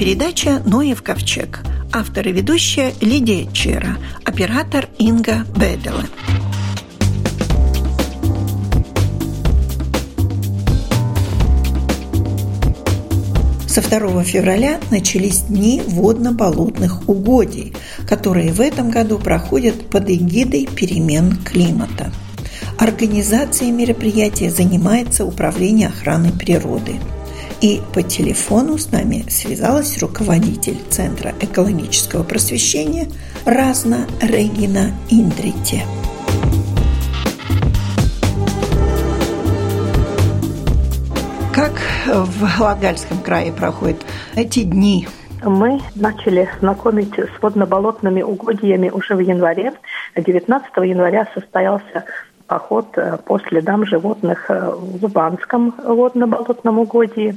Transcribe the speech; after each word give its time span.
передача 0.00 0.62
«Ноев 0.64 1.02
ковчег». 1.02 1.60
Автор 1.92 2.26
и 2.26 2.32
ведущая 2.32 2.94
Лидия 3.02 3.46
Чера. 3.52 3.98
Оператор 4.24 4.88
Инга 4.96 5.44
Бедела. 5.54 6.06
Со 13.68 13.82
2 13.82 14.22
февраля 14.22 14.80
начались 14.90 15.42
дни 15.42 15.82
водно-болотных 15.86 17.06
угодий, 17.06 17.74
которые 18.08 18.52
в 18.54 18.60
этом 18.62 18.90
году 18.90 19.18
проходят 19.18 19.90
под 19.90 20.08
эгидой 20.08 20.66
перемен 20.66 21.36
климата. 21.44 22.10
Организацией 22.78 23.70
мероприятия 23.70 24.50
занимается 24.50 25.26
Управление 25.26 25.88
охраны 25.88 26.32
природы. 26.32 26.94
И 27.60 27.82
по 27.92 28.02
телефону 28.02 28.78
с 28.78 28.90
нами 28.90 29.28
связалась 29.28 29.98
руководитель 29.98 30.78
Центра 30.88 31.34
экологического 31.40 32.22
просвещения 32.22 33.06
Разна 33.44 34.06
Регина 34.22 34.92
Индрите. 35.10 35.82
Как 41.54 41.72
в 42.06 42.60
Латгальском 42.60 43.18
крае 43.18 43.52
проходят 43.52 44.06
эти 44.34 44.62
дни? 44.62 45.06
Мы 45.42 45.80
начали 45.94 46.48
знакомить 46.60 47.18
с 47.18 47.42
водно-болотными 47.42 48.22
угодьями 48.22 48.88
уже 48.88 49.14
в 49.14 49.20
январе. 49.20 49.74
19 50.16 50.70
января 50.84 51.28
состоялся 51.34 52.04
поход 52.50 52.98
э, 52.98 53.16
по 53.24 53.38
следам 53.38 53.86
животных 53.86 54.50
э, 54.50 54.72
в 54.74 55.02
Лубанском 55.02 55.72
водно-болотном 55.78 56.80
угодье. 56.80 57.36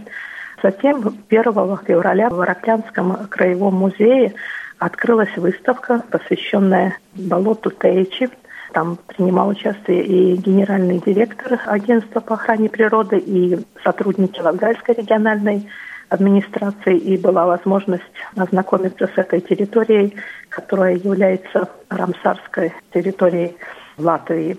Затем 0.63 0.97
1 1.29 1.77
февраля 1.85 2.29
в 2.29 2.35
Воропьянском 2.35 3.27
краевом 3.29 3.75
музее 3.75 4.33
открылась 4.79 5.37
выставка, 5.37 6.01
посвященная 6.09 6.97
болоту 7.13 7.69
Тейчи– 7.69 8.29
там 8.73 8.97
принимал 9.07 9.49
участие 9.49 10.03
и 10.03 10.35
генеральный 10.35 10.99
директор 10.99 11.59
агентства 11.67 12.19
по 12.19 12.33
охране 12.33 12.69
природы, 12.69 13.19
и 13.19 13.59
сотрудники 13.83 14.41
Латгальской 14.41 14.95
региональной 14.95 15.69
администрации, 16.09 16.97
и 16.97 17.17
была 17.17 17.45
возможность 17.45 18.03
ознакомиться 18.35 19.07
с 19.07 19.17
этой 19.17 19.41
территорией, 19.41 20.15
которая 20.49 20.95
является 20.95 21.69
Рамсарской 21.89 22.73
территорией 22.91 23.55
Латвии. 23.97 24.57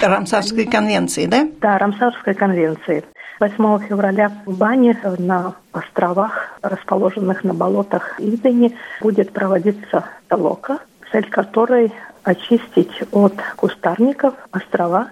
Рамсарской 0.00 0.64
конвенции, 0.66 1.26
да? 1.26 1.48
Да, 1.60 1.78
Рамсарской 1.78 2.34
конвенции. 2.34 3.04
8 3.38 3.86
февраля 3.86 4.32
в 4.46 4.56
Бане 4.56 4.98
на 5.18 5.54
островах, 5.72 6.58
расположенных 6.62 7.44
на 7.44 7.52
болотах 7.52 8.18
Идени, 8.18 8.76
будет 9.00 9.32
проводиться 9.32 10.04
толока, 10.28 10.78
цель 11.12 11.28
которой 11.28 11.92
очистить 12.22 13.02
от 13.12 13.34
кустарников 13.56 14.34
острова, 14.52 15.08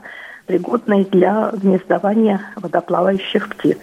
пригодные 0.47 1.05
для 1.05 1.51
гнездования 1.53 2.41
водоплавающих 2.57 3.49
птиц. 3.51 3.79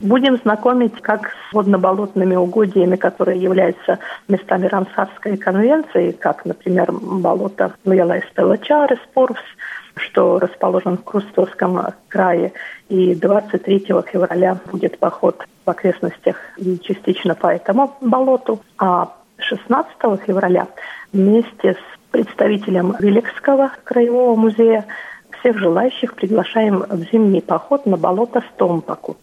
Будем 0.00 0.36
знакомить 0.36 1.00
как 1.00 1.28
с 1.30 1.52
водно-болотными 1.54 2.36
угодьями, 2.36 2.96
которые 2.96 3.40
являются 3.40 3.98
местами 4.28 4.66
Рамсарской 4.66 5.38
конвенции, 5.38 6.10
как, 6.10 6.44
например, 6.44 6.92
болото 6.92 7.74
Лелая 7.84 8.22
Стеллачарес, 8.30 8.98
Порвс, 9.14 9.40
что 9.96 10.38
расположен 10.38 10.98
в 10.98 11.04
Крустовском 11.04 11.80
крае. 12.08 12.52
И 12.90 13.14
23 13.14 13.86
февраля 14.12 14.58
будет 14.70 14.98
поход 14.98 15.46
в 15.64 15.70
окрестностях 15.70 16.36
и 16.58 16.78
частично 16.78 17.34
по 17.34 17.46
этому 17.46 17.96
болоту. 18.02 18.60
А 18.76 19.14
16 19.38 19.88
февраля 20.26 20.66
вместе 21.12 21.72
с 21.72 22.10
представителям 22.10 22.94
Вилекского 22.98 23.72
краевого 23.84 24.36
музея. 24.36 24.84
Всех 25.40 25.58
желающих 25.58 26.14
приглашаем 26.14 26.84
в 26.88 27.12
зимний 27.12 27.40
поход 27.40 27.86
на 27.86 27.96
болото 27.96 28.42
Стомпаку. 28.54 29.16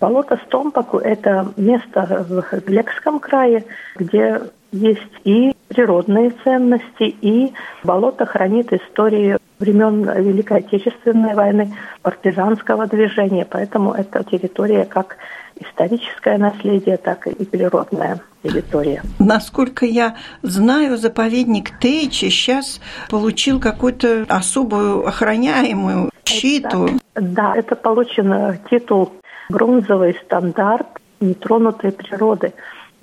Болото 0.00 0.38
Стомпаку– 0.46 0.98
это 0.98 1.52
место 1.56 2.26
в 2.28 2.68
Вилекском 2.68 3.18
крае, 3.18 3.64
где 3.96 4.42
есть 4.72 5.00
и 5.24 5.52
природные 5.68 6.32
ценности, 6.44 7.04
и 7.20 7.52
болото 7.82 8.26
хранит 8.26 8.72
истории 8.72 9.38
времен 9.58 10.02
Великой 10.22 10.58
Отечественной 10.58 11.34
войны, 11.34 11.74
партизанского 12.02 12.86
движения. 12.86 13.46
Поэтому 13.48 13.92
эта 13.92 14.22
территория 14.24 14.84
как 14.84 15.16
историческое 15.58 16.36
наследие, 16.36 16.98
так 16.98 17.26
и 17.26 17.44
природная 17.44 18.20
территория. 18.42 19.02
Насколько 19.18 19.86
я 19.86 20.16
знаю, 20.42 20.98
заповедник 20.98 21.78
Тейчи 21.78 22.28
сейчас 22.28 22.80
получил 23.08 23.60
какую-то 23.60 24.26
особую 24.28 25.06
охраняемую 25.06 26.10
щиту. 26.26 26.86
Это, 27.14 27.24
да, 27.24 27.54
это 27.56 27.76
получен 27.76 28.58
титул 28.68 29.12
«Бронзовый 29.48 30.14
стандарт 30.24 30.86
нетронутой 31.20 31.92
природы» 31.92 32.52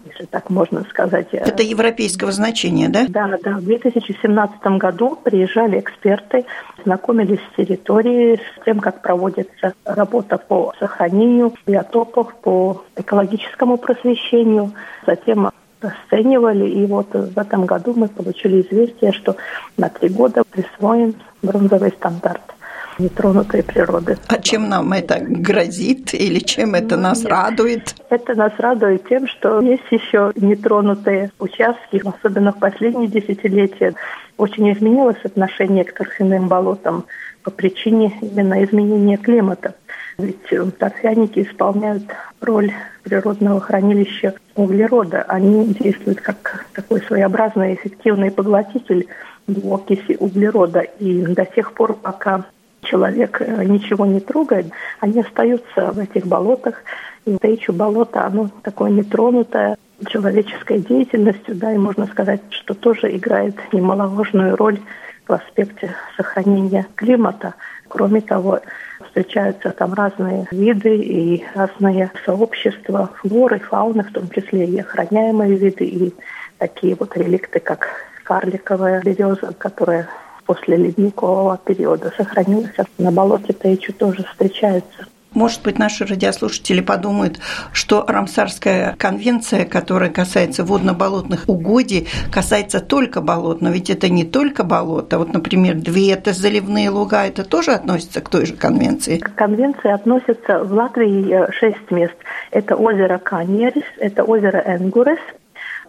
если 0.05 0.25
так 0.25 0.49
можно 0.49 0.83
сказать. 0.89 1.27
Это 1.31 1.63
европейского 1.63 2.31
значения, 2.31 2.89
да? 2.89 3.05
Да, 3.07 3.37
да. 3.41 3.57
В 3.57 3.63
2017 3.63 4.61
году 4.77 5.17
приезжали 5.23 5.79
эксперты, 5.79 6.45
знакомились 6.83 7.39
с 7.39 7.55
территорией, 7.55 8.37
с 8.37 8.65
тем, 8.65 8.79
как 8.79 9.01
проводится 9.01 9.73
работа 9.85 10.37
по 10.37 10.73
сохранению 10.79 11.53
биотопов, 11.65 12.35
по 12.41 12.83
экологическому 12.97 13.77
просвещению. 13.77 14.73
Затем 15.07 15.51
расценивали, 15.81 16.69
и 16.69 16.85
вот 16.85 17.13
в 17.13 17.37
этом 17.37 17.65
году 17.65 17.93
мы 17.95 18.07
получили 18.07 18.61
известие, 18.61 19.11
что 19.11 19.35
на 19.77 19.89
три 19.89 20.09
года 20.09 20.43
присвоен 20.49 21.15
бронзовый 21.41 21.91
стандарт 21.91 22.52
нетронутой 22.99 23.63
природы. 23.63 24.17
А 24.27 24.37
чем 24.37 24.69
нам 24.69 24.93
это 24.93 25.19
грозит 25.19 26.13
или 26.13 26.39
чем 26.39 26.75
это 26.75 26.97
нас 26.97 27.23
Нет. 27.23 27.31
радует? 27.31 27.95
Это 28.09 28.35
нас 28.35 28.53
радует 28.57 29.07
тем, 29.07 29.27
что 29.27 29.59
есть 29.61 29.83
еще 29.91 30.31
нетронутые 30.35 31.31
участки, 31.39 32.01
особенно 32.03 32.51
в 32.51 32.59
последние 32.59 33.07
десятилетия. 33.07 33.93
Очень 34.37 34.71
изменилось 34.71 35.23
отношение 35.23 35.83
к 35.83 35.93
торфяным 35.93 36.47
болотам 36.47 37.05
по 37.43 37.51
причине 37.51 38.13
именно 38.21 38.63
изменения 38.63 39.17
климата. 39.17 39.75
Ведь 40.17 40.77
торфяники 40.77 41.39
исполняют 41.39 42.03
роль 42.39 42.71
природного 43.03 43.59
хранилища 43.59 44.33
углерода. 44.55 45.23
Они 45.23 45.73
действуют 45.73 46.21
как 46.21 46.65
такой 46.73 47.01
своеобразный 47.01 47.73
эффективный 47.73 48.31
поглотитель 48.31 49.07
двуокиси 49.47 50.15
углерода. 50.19 50.81
И 50.81 51.25
до 51.25 51.45
тех 51.45 51.73
пор, 51.73 51.93
пока 51.93 52.45
человек 52.83 53.41
э, 53.41 53.63
ничего 53.65 54.05
не 54.05 54.19
трогает, 54.19 54.67
они 54.99 55.21
остаются 55.21 55.91
в 55.91 55.99
этих 55.99 56.25
болотах. 56.25 56.83
И 57.25 57.37
Тейчу 57.41 57.73
болото, 57.73 58.25
оно 58.25 58.49
такое 58.63 58.91
нетронутое 58.91 59.77
человеческой 60.07 60.79
деятельностью, 60.79 61.55
да, 61.55 61.73
и 61.73 61.77
можно 61.77 62.05
сказать, 62.07 62.41
что 62.49 62.73
тоже 62.73 63.15
играет 63.15 63.55
немаловажную 63.71 64.55
роль 64.55 64.79
в 65.27 65.33
аспекте 65.33 65.95
сохранения 66.17 66.85
климата. 66.95 67.55
Кроме 67.87 68.21
того, 68.21 68.59
встречаются 69.07 69.69
там 69.71 69.93
разные 69.93 70.47
виды 70.51 70.97
и 70.97 71.45
разные 71.53 72.11
сообщества 72.25 73.09
флоры, 73.15 73.59
фауны, 73.59 74.03
в 74.03 74.11
том 74.11 74.29
числе 74.29 74.65
и 74.65 74.79
охраняемые 74.79 75.55
виды, 75.55 75.85
и 75.85 76.13
такие 76.57 76.95
вот 76.99 77.15
реликты, 77.15 77.59
как 77.59 77.87
карликовая 78.23 79.01
береза, 79.01 79.53
которая 79.57 80.09
после 80.45 80.77
ледникового 80.77 81.57
периода 81.57 82.11
сохранилась. 82.15 82.71
На 82.97 83.11
болоте 83.11 83.53
Тейчу 83.53 83.93
тоже 83.93 84.23
встречается. 84.23 85.07
Может 85.33 85.63
быть, 85.63 85.79
наши 85.79 86.05
радиослушатели 86.05 86.81
подумают, 86.81 87.39
что 87.71 88.05
Рамсарская 88.07 88.95
конвенция, 88.99 89.65
которая 89.65 90.11
касается 90.11 90.63
водно-болотных 90.63 91.49
угодий, 91.49 92.07
касается 92.31 92.79
только 92.79 93.19
болот, 93.21 93.61
но 93.61 93.71
ведь 93.71 93.89
это 93.89 94.09
не 94.09 94.25
только 94.25 94.63
болото. 94.63 95.17
Вот, 95.17 95.33
например, 95.33 95.75
две 95.75 96.13
это 96.13 96.33
заливные 96.33 96.89
луга, 96.91 97.25
это 97.25 97.43
тоже 97.43 97.71
относится 97.71 98.21
к 98.21 98.29
той 98.29 98.45
же 98.45 98.53
конвенции? 98.53 99.17
К 99.17 99.33
конвенции 99.33 99.91
относятся 99.91 100.63
в 100.63 100.71
Латвии 100.71 101.33
э, 101.33 101.51
шесть 101.51 101.89
мест. 101.89 102.15
Это 102.51 102.75
озеро 102.75 103.17
Каньерис, 103.17 103.85
это 103.97 104.23
озеро 104.23 104.57
Энгурес, 104.59 105.19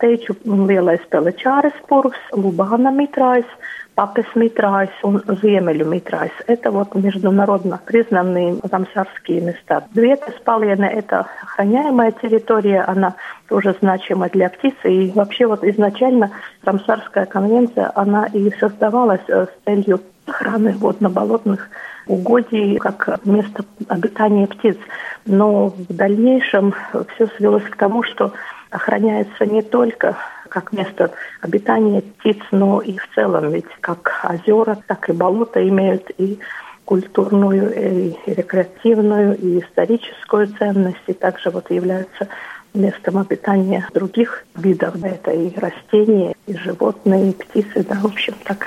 Teiču 0.00 0.36
Lielais 0.44 1.00
Pelečāres 1.10 1.74
purvs, 1.88 2.16
Lubāna 2.32 2.90
mitrājs, 2.90 3.46
Papes 3.94 4.26
mitrājs, 4.34 4.90
un 5.02 5.18
Ziemeļu 5.18 5.84
mitrājs. 5.84 6.32
Это 6.48 6.72
вот 6.72 6.94
международно 6.96 7.80
признанные 7.86 8.58
рамсарские 8.62 9.40
места. 9.40 9.84
Dvietes 9.92 10.16
paliene– 10.16 10.84
это 11.00 11.26
охраняемая 11.42 12.10
территория, 12.10 12.80
она 12.80 13.14
тоже 13.48 13.76
значима 13.80 14.28
для 14.28 14.48
птицы. 14.48 14.92
И 14.92 15.12
вообще 15.12 15.46
вот 15.46 15.62
изначально 15.62 16.32
Рамсарская 16.64 17.26
конвенция, 17.26 17.92
она 17.94 18.26
и 18.26 18.50
создавалась 18.58 19.22
э, 19.28 19.46
с 19.46 19.64
целью 19.64 20.00
охраны 20.26 20.72
водно-болотных 20.72 21.68
угодий 22.08 22.78
как 22.78 23.20
место 23.24 23.64
обитания 23.88 24.48
птиц. 24.48 24.76
Но 25.24 25.68
в 25.68 25.94
дальнейшем 25.94 26.74
все 27.14 27.28
свелось 27.36 27.64
к 27.64 27.76
тому, 27.76 28.02
что 28.02 28.32
охраняется 28.74 29.46
не 29.46 29.62
только 29.62 30.16
как 30.48 30.72
место 30.72 31.12
обитания 31.40 32.02
птиц, 32.02 32.38
но 32.50 32.80
и 32.80 32.96
в 32.98 33.08
целом, 33.14 33.50
ведь 33.52 33.70
как 33.80 34.26
озера, 34.28 34.78
так 34.88 35.08
и 35.08 35.12
болота 35.12 35.66
имеют 35.66 36.10
и 36.18 36.40
культурную, 36.84 37.72
и 37.72 38.14
рекреативную, 38.26 39.38
и 39.38 39.60
историческую 39.60 40.48
ценность, 40.48 41.04
и 41.06 41.12
также 41.12 41.50
вот 41.50 41.70
являются 41.70 42.28
местом 42.74 43.18
обитания 43.18 43.88
других 43.94 44.44
видов. 44.56 44.96
Это 45.02 45.30
и 45.30 45.56
растения, 45.56 46.34
и 46.46 46.56
животные, 46.56 47.30
и 47.30 47.32
птицы. 47.32 47.84
Да, 47.88 47.94
в 47.94 48.06
общем, 48.06 48.34
так 48.44 48.66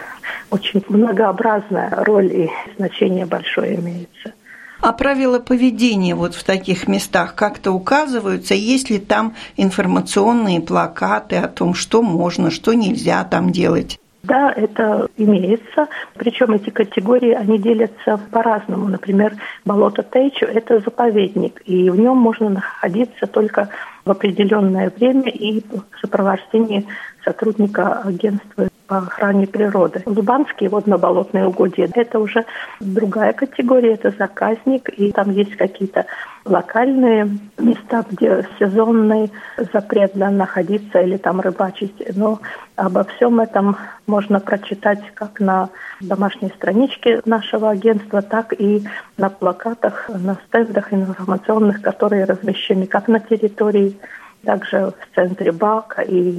очень 0.51 0.83
многообразная 0.87 1.91
роль 2.05 2.31
и 2.31 2.49
значение 2.77 3.25
большое 3.25 3.75
имеется. 3.75 4.33
А 4.81 4.93
правила 4.93 5.39
поведения 5.39 6.15
вот 6.15 6.35
в 6.35 6.43
таких 6.43 6.87
местах 6.87 7.35
как-то 7.35 7.71
указываются? 7.71 8.53
Есть 8.53 8.89
ли 8.89 8.99
там 8.99 9.33
информационные 9.55 10.61
плакаты 10.61 11.37
о 11.37 11.47
том, 11.47 11.73
что 11.73 12.01
можно, 12.01 12.51
что 12.51 12.73
нельзя 12.73 13.23
там 13.23 13.51
делать? 13.51 13.99
Да, 14.23 14.51
это 14.51 15.07
имеется. 15.15 15.87
Причем 16.15 16.51
эти 16.51 16.69
категории, 16.69 17.31
они 17.31 17.57
делятся 17.57 18.19
по-разному. 18.29 18.89
Например, 18.89 19.33
болото 19.63 20.03
Тейчу– 20.03 20.45
это 20.53 20.79
заповедник, 20.79 21.61
и 21.65 21.89
в 21.89 21.97
нем 21.97 22.17
можно 22.17 22.49
находиться 22.49 23.25
только 23.25 23.69
в 24.03 24.11
определенное 24.11 24.91
время 24.95 25.29
и 25.29 25.61
в 25.61 25.99
сопровождении 26.01 26.85
сотрудника 27.27 28.01
агентства 28.05 28.69
по 28.87 28.99
охране 28.99 29.47
природы. 29.47 30.01
Лубанские 30.05 30.69
водно-болотные 30.69 31.45
угодья– 31.45 31.89
это 31.93 32.19
уже 32.19 32.45
другая 32.79 33.33
категория, 33.33 33.95
это 33.95 34.11
заказник, 34.17 34.87
и 34.97 35.11
там 35.11 35.31
есть 35.31 35.57
какие-то 35.57 36.05
локальные 36.45 37.37
места, 37.57 38.05
где 38.09 38.47
сезонный 38.57 39.29
запрет 39.73 40.11
да, 40.15 40.29
находиться 40.31 41.01
или 41.01 41.17
там 41.17 41.41
рыбачить. 41.41 42.15
Но 42.15 42.39
обо 42.77 43.03
всем 43.03 43.41
этом 43.41 43.75
можно 44.05 44.39
прочитать 44.39 45.01
как 45.13 45.41
на 45.41 45.67
домашней 45.99 46.49
страничке 46.55 47.21
нашего 47.25 47.69
агентства, 47.69 48.21
так 48.21 48.53
и 48.57 48.87
на 49.17 49.29
плакатах, 49.29 50.09
на 50.09 50.37
стендах 50.47 50.93
информационных, 50.93 51.81
которые 51.81 52.23
размещены 52.23 52.87
как 52.87 53.09
на 53.09 53.19
территории, 53.19 53.97
также 54.43 54.93
в 54.99 55.15
центре 55.15 55.51
Бака 55.51 56.01
или 56.01 56.31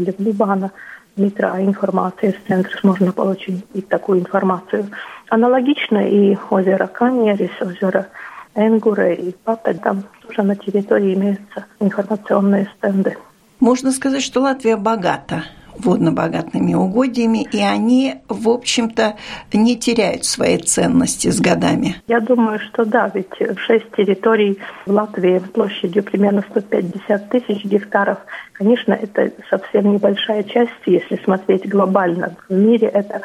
метра 1.17 1.61
информации 1.61 2.31
с 2.31 2.47
центра 2.49 2.79
можно 2.83 3.12
получить 3.12 3.65
и 3.75 3.81
такую 3.81 4.21
информацию. 4.21 4.87
Аналогично 5.29 5.99
и 5.99 6.37
озеро 6.50 6.87
Каньерис, 6.87 7.50
озеро 7.61 8.06
Энгуре 8.55 9.15
и 9.15 9.33
Папе, 9.45 9.75
там 9.75 10.05
тоже 10.27 10.43
на 10.43 10.56
территории 10.56 11.15
имеются 11.15 11.67
информационные 11.81 12.71
стенды. 12.77 13.17
Можно 13.61 13.93
сказать, 13.93 14.23
что 14.23 14.41
Латвия 14.41 14.77
богата 14.77 15.45
водно-богатыми 15.79 16.75
угодьями, 16.75 17.47
и 17.51 17.61
они, 17.61 18.17
в 18.29 18.49
общем-то, 18.49 19.17
не 19.53 19.77
теряют 19.77 20.25
своей 20.25 20.59
ценности 20.59 21.29
с 21.29 21.41
годами. 21.41 21.97
Я 22.07 22.21
думаю, 22.21 22.59
что 22.59 22.85
да, 22.85 23.11
ведь 23.15 23.33
шесть 23.67 23.91
территорий 23.97 24.59
в 24.87 24.91
Латвии 24.91 25.39
площадью 25.39 26.03
примерно 26.03 26.45
150 26.51 27.31
тысяч 27.31 27.65
гектаров, 27.65 28.19
конечно, 28.53 28.93
это 28.93 29.33
совсем 29.51 29.93
небольшая 29.93 30.43
часть, 30.43 30.73
если 30.87 31.17
смотреть 31.25 31.69
глобально. 31.69 32.37
В 32.49 32.55
мире 32.55 32.89
это 32.89 33.23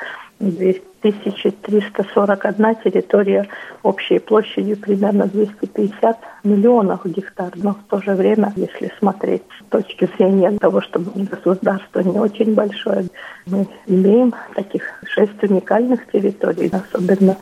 2341 0.52 2.76
территория 2.84 3.48
общей 3.82 4.20
площадью 4.20 4.78
примерно 4.78 5.28
250 5.28 6.20
миллионов 6.44 7.04
гектар. 7.06 7.52
Но 7.56 7.74
в 7.74 7.84
то 7.90 8.00
же 8.02 8.14
время, 8.14 8.54
если 8.56 8.92
смотреть 9.00 9.42
с 9.60 9.64
точки 9.70 10.08
зрения 10.18 10.52
того, 10.60 10.82
что 10.82 11.00
государство 11.00 12.00
не 12.00 12.20
очень 12.20 12.54
большое, 12.54 13.08
мы 13.46 13.68
имеем 13.88 14.34
таких 14.56 14.84
шесть 15.06 15.44
уникальных 15.44 16.06
территорий, 16.12 16.72
особенно 16.72 17.38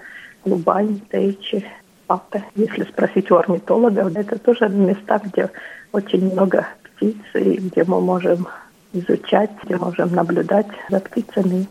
Лубань, 0.46 1.02
Тейчи, 1.12 1.66
Папе. 2.08 2.44
Если 2.56 2.84
спросить 2.84 3.30
у 3.32 3.36
орнитологов, 3.36 4.16
это 4.16 4.40
тоже 4.40 4.70
места, 4.70 5.20
где 5.24 5.50
очень 5.92 6.32
много 6.32 6.68
птиц, 6.84 7.18
и 7.36 7.58
где 7.58 7.84
мы 7.84 8.02
можем 8.02 8.48
изучать, 8.94 9.52
где 9.64 9.78
можем 9.78 10.14
наблюдать 10.14 10.68
за 10.90 11.00
птицами 11.00 11.68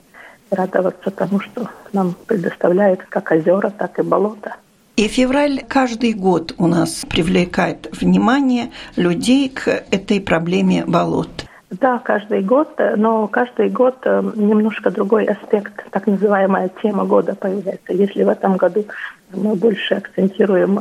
радоваться 0.50 1.10
тому, 1.10 1.40
что 1.40 1.68
нам 1.92 2.14
предоставляет 2.26 3.02
как 3.08 3.30
озера, 3.30 3.70
так 3.70 3.98
и 3.98 4.02
болото. 4.02 4.56
И 4.96 5.08
февраль 5.08 5.62
каждый 5.66 6.12
год 6.12 6.54
у 6.58 6.66
нас 6.66 7.06
привлекает 7.08 7.88
внимание 7.92 8.70
людей 8.96 9.48
к 9.48 9.68
этой 9.68 10.20
проблеме 10.20 10.84
болот. 10.86 11.46
Да, 11.70 11.98
каждый 11.98 12.42
год, 12.42 12.78
но 12.96 13.28
каждый 13.28 13.70
год 13.70 13.96
э, 14.04 14.22
немножко 14.34 14.90
другой 14.90 15.24
аспект, 15.24 15.88
так 15.90 16.08
называемая 16.08 16.68
тема 16.82 17.04
года 17.04 17.36
появляется. 17.36 17.92
Если 17.92 18.24
в 18.24 18.28
этом 18.28 18.56
году 18.56 18.84
мы 19.32 19.54
больше 19.54 19.94
акцентируем 19.94 20.80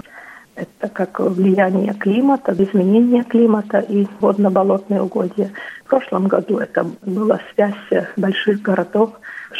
это 0.56 0.90
как 0.90 1.20
влияние 1.20 1.94
климата, 1.94 2.54
изменение 2.58 3.24
климата 3.24 3.80
и 3.80 4.08
водно-болотные 4.20 5.02
угодья. 5.02 5.52
В 5.86 5.90
прошлом 5.90 6.28
году 6.28 6.58
это 6.58 6.86
была 7.04 7.40
связь 7.54 8.08
больших 8.18 8.62
городов 8.62 9.12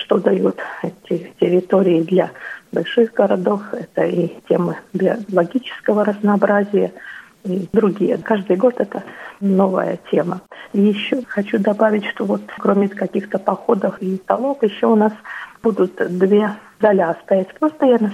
что 0.10 0.18
дают 0.18 0.58
эти 0.82 1.32
территории 1.40 2.02
для 2.02 2.32
больших 2.72 3.14
городов. 3.14 3.62
Это 3.74 4.06
и 4.06 4.42
темы 4.50 4.78
биологического 4.92 6.04
разнообразия, 6.04 6.92
и 7.46 7.68
другие. 7.72 8.18
Каждый 8.18 8.58
год 8.58 8.74
это 8.80 9.04
новая 9.40 10.00
тема. 10.12 10.42
И 10.74 10.82
еще 10.82 11.22
хочу 11.28 11.60
добавить, 11.60 12.06
что 12.06 12.26
вот 12.26 12.42
кроме 12.58 12.90
каких-то 12.90 13.38
походов 13.38 14.02
и 14.02 14.16
столов, 14.16 14.64
еще 14.64 14.88
у 14.88 14.96
нас 14.96 15.14
будут 15.62 15.96
две 15.96 16.56
заля 16.82 17.16
стоять 17.24 17.54
постоянно. 17.60 18.12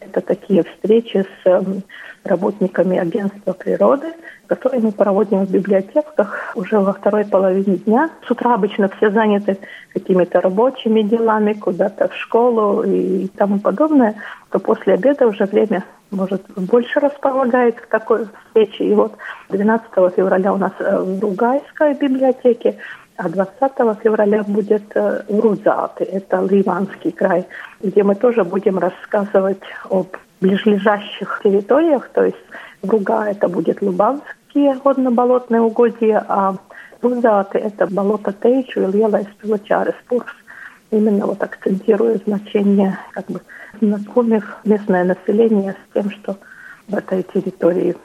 Это 0.00 0.20
такие 0.20 0.64
встречи 0.64 1.26
с 1.44 1.84
работниками 2.24 2.98
агентства 2.98 3.52
природы, 3.52 4.08
которые 4.46 4.82
мы 4.82 4.92
проводим 4.92 5.46
в 5.46 5.50
библиотеках 5.50 6.52
уже 6.54 6.78
во 6.78 6.92
второй 6.92 7.24
половине 7.24 7.76
дня. 7.76 8.10
С 8.26 8.30
утра 8.30 8.54
обычно 8.54 8.88
все 8.88 9.10
заняты 9.10 9.58
какими-то 9.94 10.40
рабочими 10.40 11.02
делами, 11.02 11.52
куда-то 11.52 12.08
в 12.08 12.16
школу 12.16 12.82
и 12.82 13.28
тому 13.28 13.58
подобное, 13.58 14.16
то 14.50 14.58
после 14.58 14.94
обеда 14.94 15.26
уже 15.26 15.44
время 15.44 15.84
может 16.10 16.42
больше 16.56 16.98
располагает 17.00 17.80
к 17.80 17.86
такой 17.86 18.26
встрече. 18.26 18.84
И 18.84 18.94
вот 18.94 19.14
12 19.50 19.88
февраля 20.16 20.52
у 20.52 20.56
нас 20.56 20.72
э, 20.80 20.98
в 20.98 21.20
Ругайской 21.20 21.94
библиотеке, 21.94 22.76
а 23.22 23.28
20 23.28 24.00
февраля 24.02 24.42
будет 24.44 24.96
э, 24.96 25.22
в 25.28 25.40
Рузаты, 25.40 26.04
это 26.04 26.40
Ливанский 26.40 27.12
край, 27.12 27.46
где 27.82 28.02
мы 28.02 28.14
тоже 28.14 28.44
будем 28.44 28.78
рассказывать 28.78 29.60
об 29.90 30.16
ближайших 30.40 31.42
территориях, 31.44 32.08
то 32.14 32.24
есть 32.24 32.44
Руга 32.82 33.26
это 33.26 33.48
будет 33.48 33.82
Лубанские 33.82 34.80
водно-болотные 34.82 35.60
угодья, 35.60 36.24
а 36.28 36.56
Рузаты 37.02 37.58
это 37.58 37.86
болото 37.86 38.32
Тейчу 38.32 38.80
и 38.80 38.86
Лелais 38.86 39.28
Пилочарес 39.38 39.96
Пурс. 40.08 40.32
Именно 40.90 41.26
вот 41.26 41.42
акцентируя 41.42 42.18
значение, 42.24 42.98
как 43.12 43.26
бы 43.26 43.42
знакомив 43.82 44.56
местное 44.64 45.04
население 45.04 45.74
с 45.74 45.92
тем, 45.92 46.10
что 46.10 46.38
в 46.88 46.96
этой 46.96 47.22
территории 47.22 47.96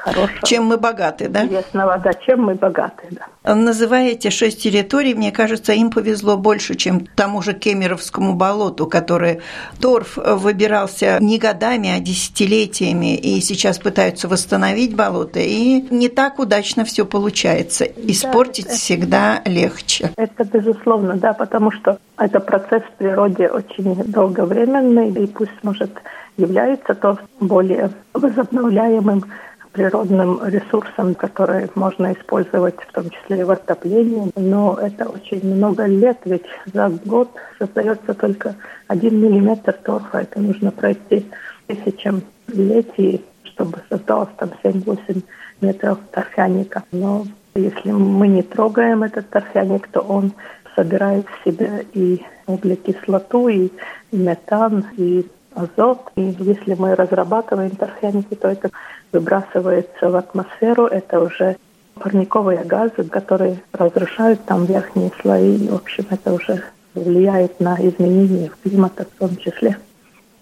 хорошего. 0.00 0.46
Чем 0.46 0.64
мы 0.64 0.78
богаты, 0.78 1.28
да? 1.28 1.42
Ясного, 1.42 1.98
да, 1.98 2.12
чем 2.14 2.42
мы 2.42 2.54
богаты, 2.54 3.08
да. 3.10 3.54
Называя 3.54 4.10
эти 4.10 4.30
шесть 4.30 4.62
территорий, 4.62 5.14
мне 5.14 5.32
кажется, 5.32 5.72
им 5.72 5.90
повезло 5.90 6.36
больше, 6.36 6.74
чем 6.74 7.06
тому 7.06 7.42
же 7.42 7.52
Кемеровскому 7.52 8.34
болоту, 8.34 8.86
которое 8.86 9.40
торф 9.80 10.16
выбирался 10.16 11.18
не 11.20 11.38
годами, 11.38 11.90
а 11.90 12.00
десятилетиями, 12.00 13.16
и 13.16 13.40
сейчас 13.40 13.78
пытаются 13.78 14.28
восстановить 14.28 14.94
болото, 14.94 15.40
и 15.40 15.86
не 15.90 16.08
так 16.08 16.38
удачно 16.38 16.84
все 16.84 17.04
получается. 17.04 17.84
Испортить 17.84 18.66
да, 18.66 18.70
это, 18.70 18.78
всегда 18.78 19.42
легче. 19.44 20.10
Это 20.16 20.44
безусловно, 20.44 21.16
да, 21.16 21.32
потому 21.32 21.70
что 21.70 21.98
это 22.18 22.40
процесс 22.40 22.82
в 22.82 22.98
природе 22.98 23.48
очень 23.48 23.94
долговременный, 24.04 25.10
и 25.10 25.26
пусть, 25.26 25.62
может, 25.62 25.90
является 26.36 26.94
то 26.94 27.18
более 27.40 27.90
возобновляемым 28.14 29.24
природным 29.72 30.40
ресурсом, 30.44 31.14
который 31.14 31.70
можно 31.74 32.12
использовать 32.12 32.76
в 32.80 32.92
том 32.92 33.10
числе 33.10 33.40
и 33.40 33.44
в 33.44 33.50
отоплении. 33.50 34.32
Но 34.36 34.78
это 34.80 35.08
очень 35.08 35.44
много 35.44 35.86
лет, 35.86 36.18
ведь 36.24 36.46
за 36.72 36.88
год 37.04 37.30
создается 37.58 38.14
только 38.14 38.56
один 38.88 39.20
миллиметр 39.20 39.72
торфа. 39.72 40.18
Это 40.18 40.40
нужно 40.40 40.70
пройти 40.72 41.26
тысячам 41.66 42.22
летий, 42.48 43.24
чтобы 43.44 43.78
создалось 43.88 44.30
там 44.36 44.50
7-8 44.62 45.22
метров 45.60 45.98
торфяника. 46.10 46.82
Но 46.90 47.24
если 47.54 47.92
мы 47.92 48.28
не 48.28 48.42
трогаем 48.42 49.02
этот 49.02 49.28
торфяник, 49.30 49.88
то 49.88 50.00
он 50.00 50.32
собирает 50.74 51.26
в 51.26 51.48
себя 51.48 51.80
и 51.92 52.22
углекислоту, 52.46 53.48
и 53.48 53.70
метан, 54.12 54.86
и 54.96 55.26
азот. 55.54 56.10
И 56.16 56.34
если 56.38 56.74
мы 56.74 56.94
разрабатываем 56.94 57.70
торфяники, 57.70 58.34
то 58.34 58.48
это 58.48 58.70
выбрасывается 59.12 60.10
в 60.10 60.16
атмосферу, 60.16 60.86
это 60.86 61.20
уже 61.20 61.56
парниковые 61.94 62.64
газы, 62.64 63.04
которые 63.04 63.62
разрушают 63.72 64.44
там 64.44 64.64
верхние 64.64 65.10
слои. 65.20 65.68
В 65.68 65.74
общем, 65.74 66.06
это 66.10 66.32
уже 66.32 66.62
влияет 66.94 67.60
на 67.60 67.76
изменения 67.76 68.50
климата 68.62 69.04
в 69.04 69.18
том 69.18 69.36
числе. 69.36 69.76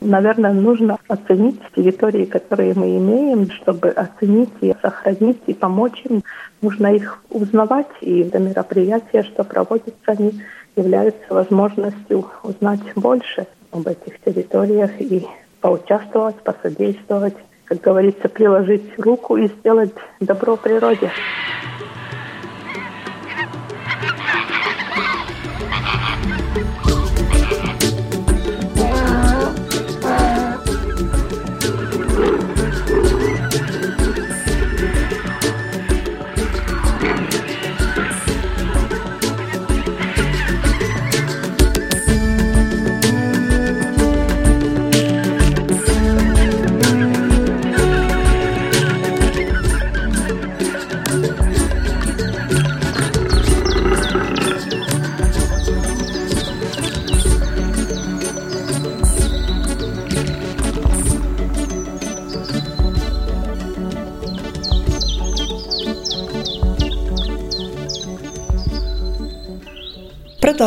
Наверное, 0.01 0.53
нужно 0.53 0.97
оценить 1.09 1.61
территории, 1.75 2.25
которые 2.25 2.73
мы 2.75 2.97
имеем, 2.99 3.51
чтобы 3.51 3.89
оценить 3.89 4.53
и 4.61 4.73
сохранить 4.81 5.43
и 5.47 5.55
помочь 5.55 6.01
им. 6.05 6.23
Нужно 6.63 6.95
их 6.95 7.19
узнавать, 7.31 7.89
и 8.01 8.21
это 8.21 8.39
мероприятия, 8.39 9.25
что 9.25 9.43
проводятся, 9.43 9.93
они 10.07 10.41
являются 10.77 11.35
возможностью 11.35 12.27
узнать 12.45 12.81
больше 12.95 13.49
об 13.73 13.89
этих 13.89 14.21
территориях 14.21 14.93
и 15.01 15.27
поучаствовать, 15.61 16.37
посодействовать, 16.37 17.35
как 17.69 17.81
говорится, 17.83 18.29
приложить 18.29 18.99
руку 18.99 19.37
и 19.37 19.49
сделать 19.49 19.93
добро 20.21 20.57
природе. 20.57 21.13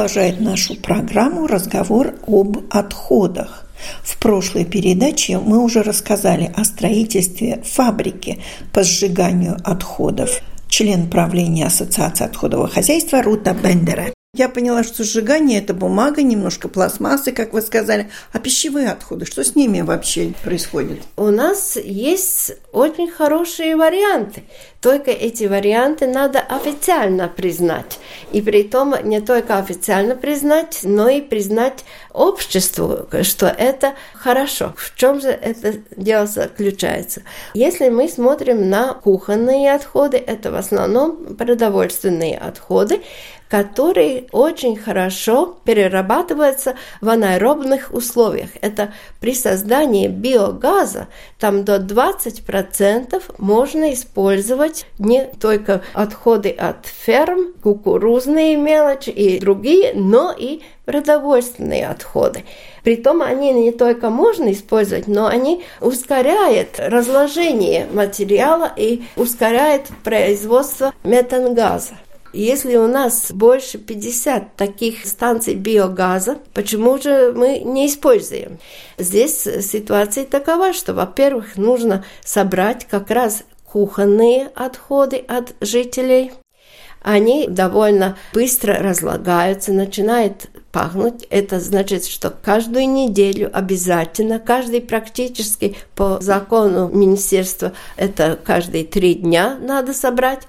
Продолжает 0.01 0.41
нашу 0.41 0.73
программу 0.73 1.45
разговор 1.45 2.15
об 2.25 2.57
отходах. 2.71 3.67
В 4.03 4.17
прошлой 4.17 4.65
передаче 4.65 5.37
мы 5.37 5.59
уже 5.59 5.83
рассказали 5.83 6.51
о 6.55 6.63
строительстве 6.63 7.61
фабрики 7.63 8.39
по 8.73 8.81
сжиганию 8.83 9.57
отходов. 9.63 10.41
Член 10.67 11.07
правления 11.07 11.67
Ассоциации 11.67 12.25
отходового 12.25 12.67
хозяйства 12.67 13.21
Рута 13.21 13.53
Бендера. 13.53 14.05
Я 14.33 14.47
поняла, 14.47 14.85
что 14.85 15.03
сжигание– 15.03 15.59
это 15.61 15.73
бумага, 15.73 16.23
немножко 16.23 16.69
пластмассы, 16.69 17.33
как 17.33 17.51
вы 17.51 17.61
сказали. 17.61 18.09
А 18.31 18.39
пищевые 18.39 18.89
отходы, 18.89 19.25
что 19.25 19.43
с 19.43 19.57
ними 19.57 19.81
вообще 19.81 20.33
происходит? 20.41 21.01
У 21.17 21.25
нас 21.25 21.75
есть 21.75 22.53
очень 22.71 23.11
хорошие 23.11 23.75
варианты. 23.75 24.43
Только 24.79 25.11
эти 25.11 25.43
варианты 25.43 26.07
надо 26.07 26.39
официально 26.39 27.27
признать. 27.27 27.99
И 28.31 28.41
при 28.41 28.63
том 28.63 28.95
не 29.03 29.19
только 29.19 29.57
официально 29.57 30.15
признать, 30.15 30.79
но 30.83 31.09
и 31.09 31.19
признать 31.19 31.83
обществу, 32.13 33.09
что 33.23 33.47
это 33.47 33.95
хорошо. 34.13 34.73
В 34.77 34.95
чем 34.95 35.19
же 35.19 35.27
это 35.27 35.75
дело 35.97 36.25
заключается? 36.25 37.23
Если 37.53 37.89
мы 37.89 38.07
смотрим 38.07 38.69
на 38.69 38.93
кухонные 38.93 39.73
отходы, 39.73 40.15
это 40.15 40.51
в 40.51 40.55
основном 40.55 41.35
продовольственные 41.35 42.37
отходы, 42.37 43.01
которые 43.51 44.27
очень 44.31 44.77
хорошо 44.77 45.57
перерабатываются 45.65 46.75
в 47.01 47.09
анаэробных 47.09 47.93
условиях. 47.93 48.51
Это 48.61 48.93
при 49.19 49.35
создании 49.35 50.07
биогаза 50.07 51.09
там 51.37 51.65
до 51.65 51.75
20% 51.75 53.21
можно 53.39 53.93
использовать 53.93 54.85
не 54.99 55.25
только 55.25 55.81
отходы 55.93 56.49
от 56.49 56.85
ферм, 56.85 57.51
кукурузные 57.61 58.55
мелочи 58.55 59.09
и 59.09 59.37
другие, 59.41 59.91
но 59.95 60.31
и 60.31 60.61
продовольственные 60.85 61.89
отходы. 61.89 62.45
Притом 62.85 63.21
они 63.21 63.51
не 63.51 63.71
только 63.73 64.09
можно 64.09 64.53
использовать, 64.53 65.07
но 65.07 65.27
они 65.27 65.65
ускоряют 65.81 66.75
разложение 66.77 67.85
материала 67.91 68.71
и 68.77 69.03
ускоряют 69.17 69.87
производство 70.05 70.93
метангаза. 71.03 71.95
Если 72.33 72.77
у 72.77 72.87
нас 72.87 73.31
больше 73.31 73.77
50 73.77 74.55
таких 74.55 75.05
станций 75.05 75.55
биогаза, 75.55 76.37
почему 76.53 76.97
же 76.97 77.33
мы 77.35 77.59
не 77.59 77.87
используем? 77.87 78.57
Здесь 78.97 79.41
ситуация 79.41 80.25
такова, 80.25 80.71
что, 80.71 80.93
во-первых, 80.93 81.57
нужно 81.57 82.05
собрать 82.23 82.87
как 82.89 83.11
раз 83.11 83.43
кухонные 83.65 84.49
отходы 84.55 85.17
от 85.17 85.53
жителей. 85.59 86.31
Они 87.01 87.47
довольно 87.47 88.17
быстро 88.33 88.75
разлагаются, 88.75 89.73
начинают 89.73 90.49
пахнуть. 90.71 91.25
Это 91.29 91.59
значит, 91.59 92.05
что 92.05 92.29
каждую 92.29 92.87
неделю 92.87 93.49
обязательно, 93.51 94.39
каждый 94.39 94.81
практически 94.81 95.75
по 95.95 96.19
закону 96.21 96.89
министерства, 96.89 97.73
это 97.97 98.39
каждые 98.41 98.85
три 98.85 99.15
дня 99.15 99.57
надо 99.59 99.93
собрать. 99.93 100.43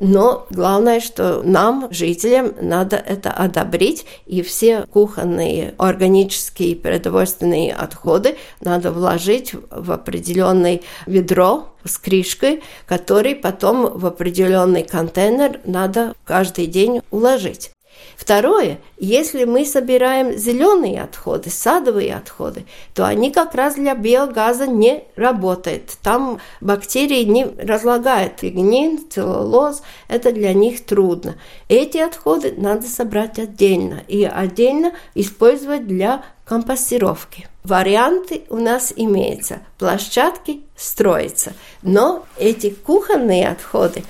Но 0.00 0.46
главное, 0.50 1.00
что 1.00 1.42
нам, 1.42 1.88
жителям, 1.90 2.54
надо 2.60 2.96
это 2.96 3.30
одобрить, 3.30 4.06
и 4.26 4.42
все 4.42 4.86
кухонные 4.92 5.74
органические 5.78 6.76
продовольственные 6.76 7.72
отходы 7.72 8.36
надо 8.60 8.90
вложить 8.90 9.54
в 9.70 9.92
определенное 9.92 10.80
ведро 11.06 11.68
с 11.84 11.98
крышкой, 11.98 12.62
который 12.86 13.34
потом 13.34 13.98
в 13.98 14.06
определенный 14.06 14.82
контейнер 14.82 15.60
надо 15.64 16.14
каждый 16.24 16.66
день 16.66 17.02
уложить. 17.10 17.73
Второе, 18.16 18.78
если 18.96 19.44
мы 19.44 19.64
собираем 19.64 20.36
зеленые 20.36 21.02
отходы, 21.02 21.50
садовые 21.50 22.14
отходы, 22.14 22.64
то 22.94 23.06
они 23.06 23.30
как 23.30 23.54
раз 23.54 23.74
для 23.74 23.94
биогаза 23.94 24.66
не 24.66 25.04
работают. 25.16 25.96
Там 26.02 26.40
бактерии 26.60 27.24
не 27.24 27.44
разлагают 27.44 28.42
лигнин, 28.42 29.00
целлулоз, 29.10 29.82
это 30.08 30.32
для 30.32 30.54
них 30.54 30.84
трудно. 30.84 31.36
Эти 31.68 31.98
отходы 31.98 32.54
надо 32.56 32.86
собрать 32.86 33.38
отдельно 33.38 34.02
и 34.08 34.24
отдельно 34.24 34.92
использовать 35.14 35.86
для 35.86 36.24
компостировки. 36.44 37.48
Варианты 37.64 38.42
у 38.50 38.56
нас 38.56 38.92
имеются. 38.94 39.60
Площадки 39.78 40.62
строятся. 40.76 41.54
Но 41.82 42.26
эти 42.38 42.70
кухонные 42.70 43.48
отходы 43.48 44.04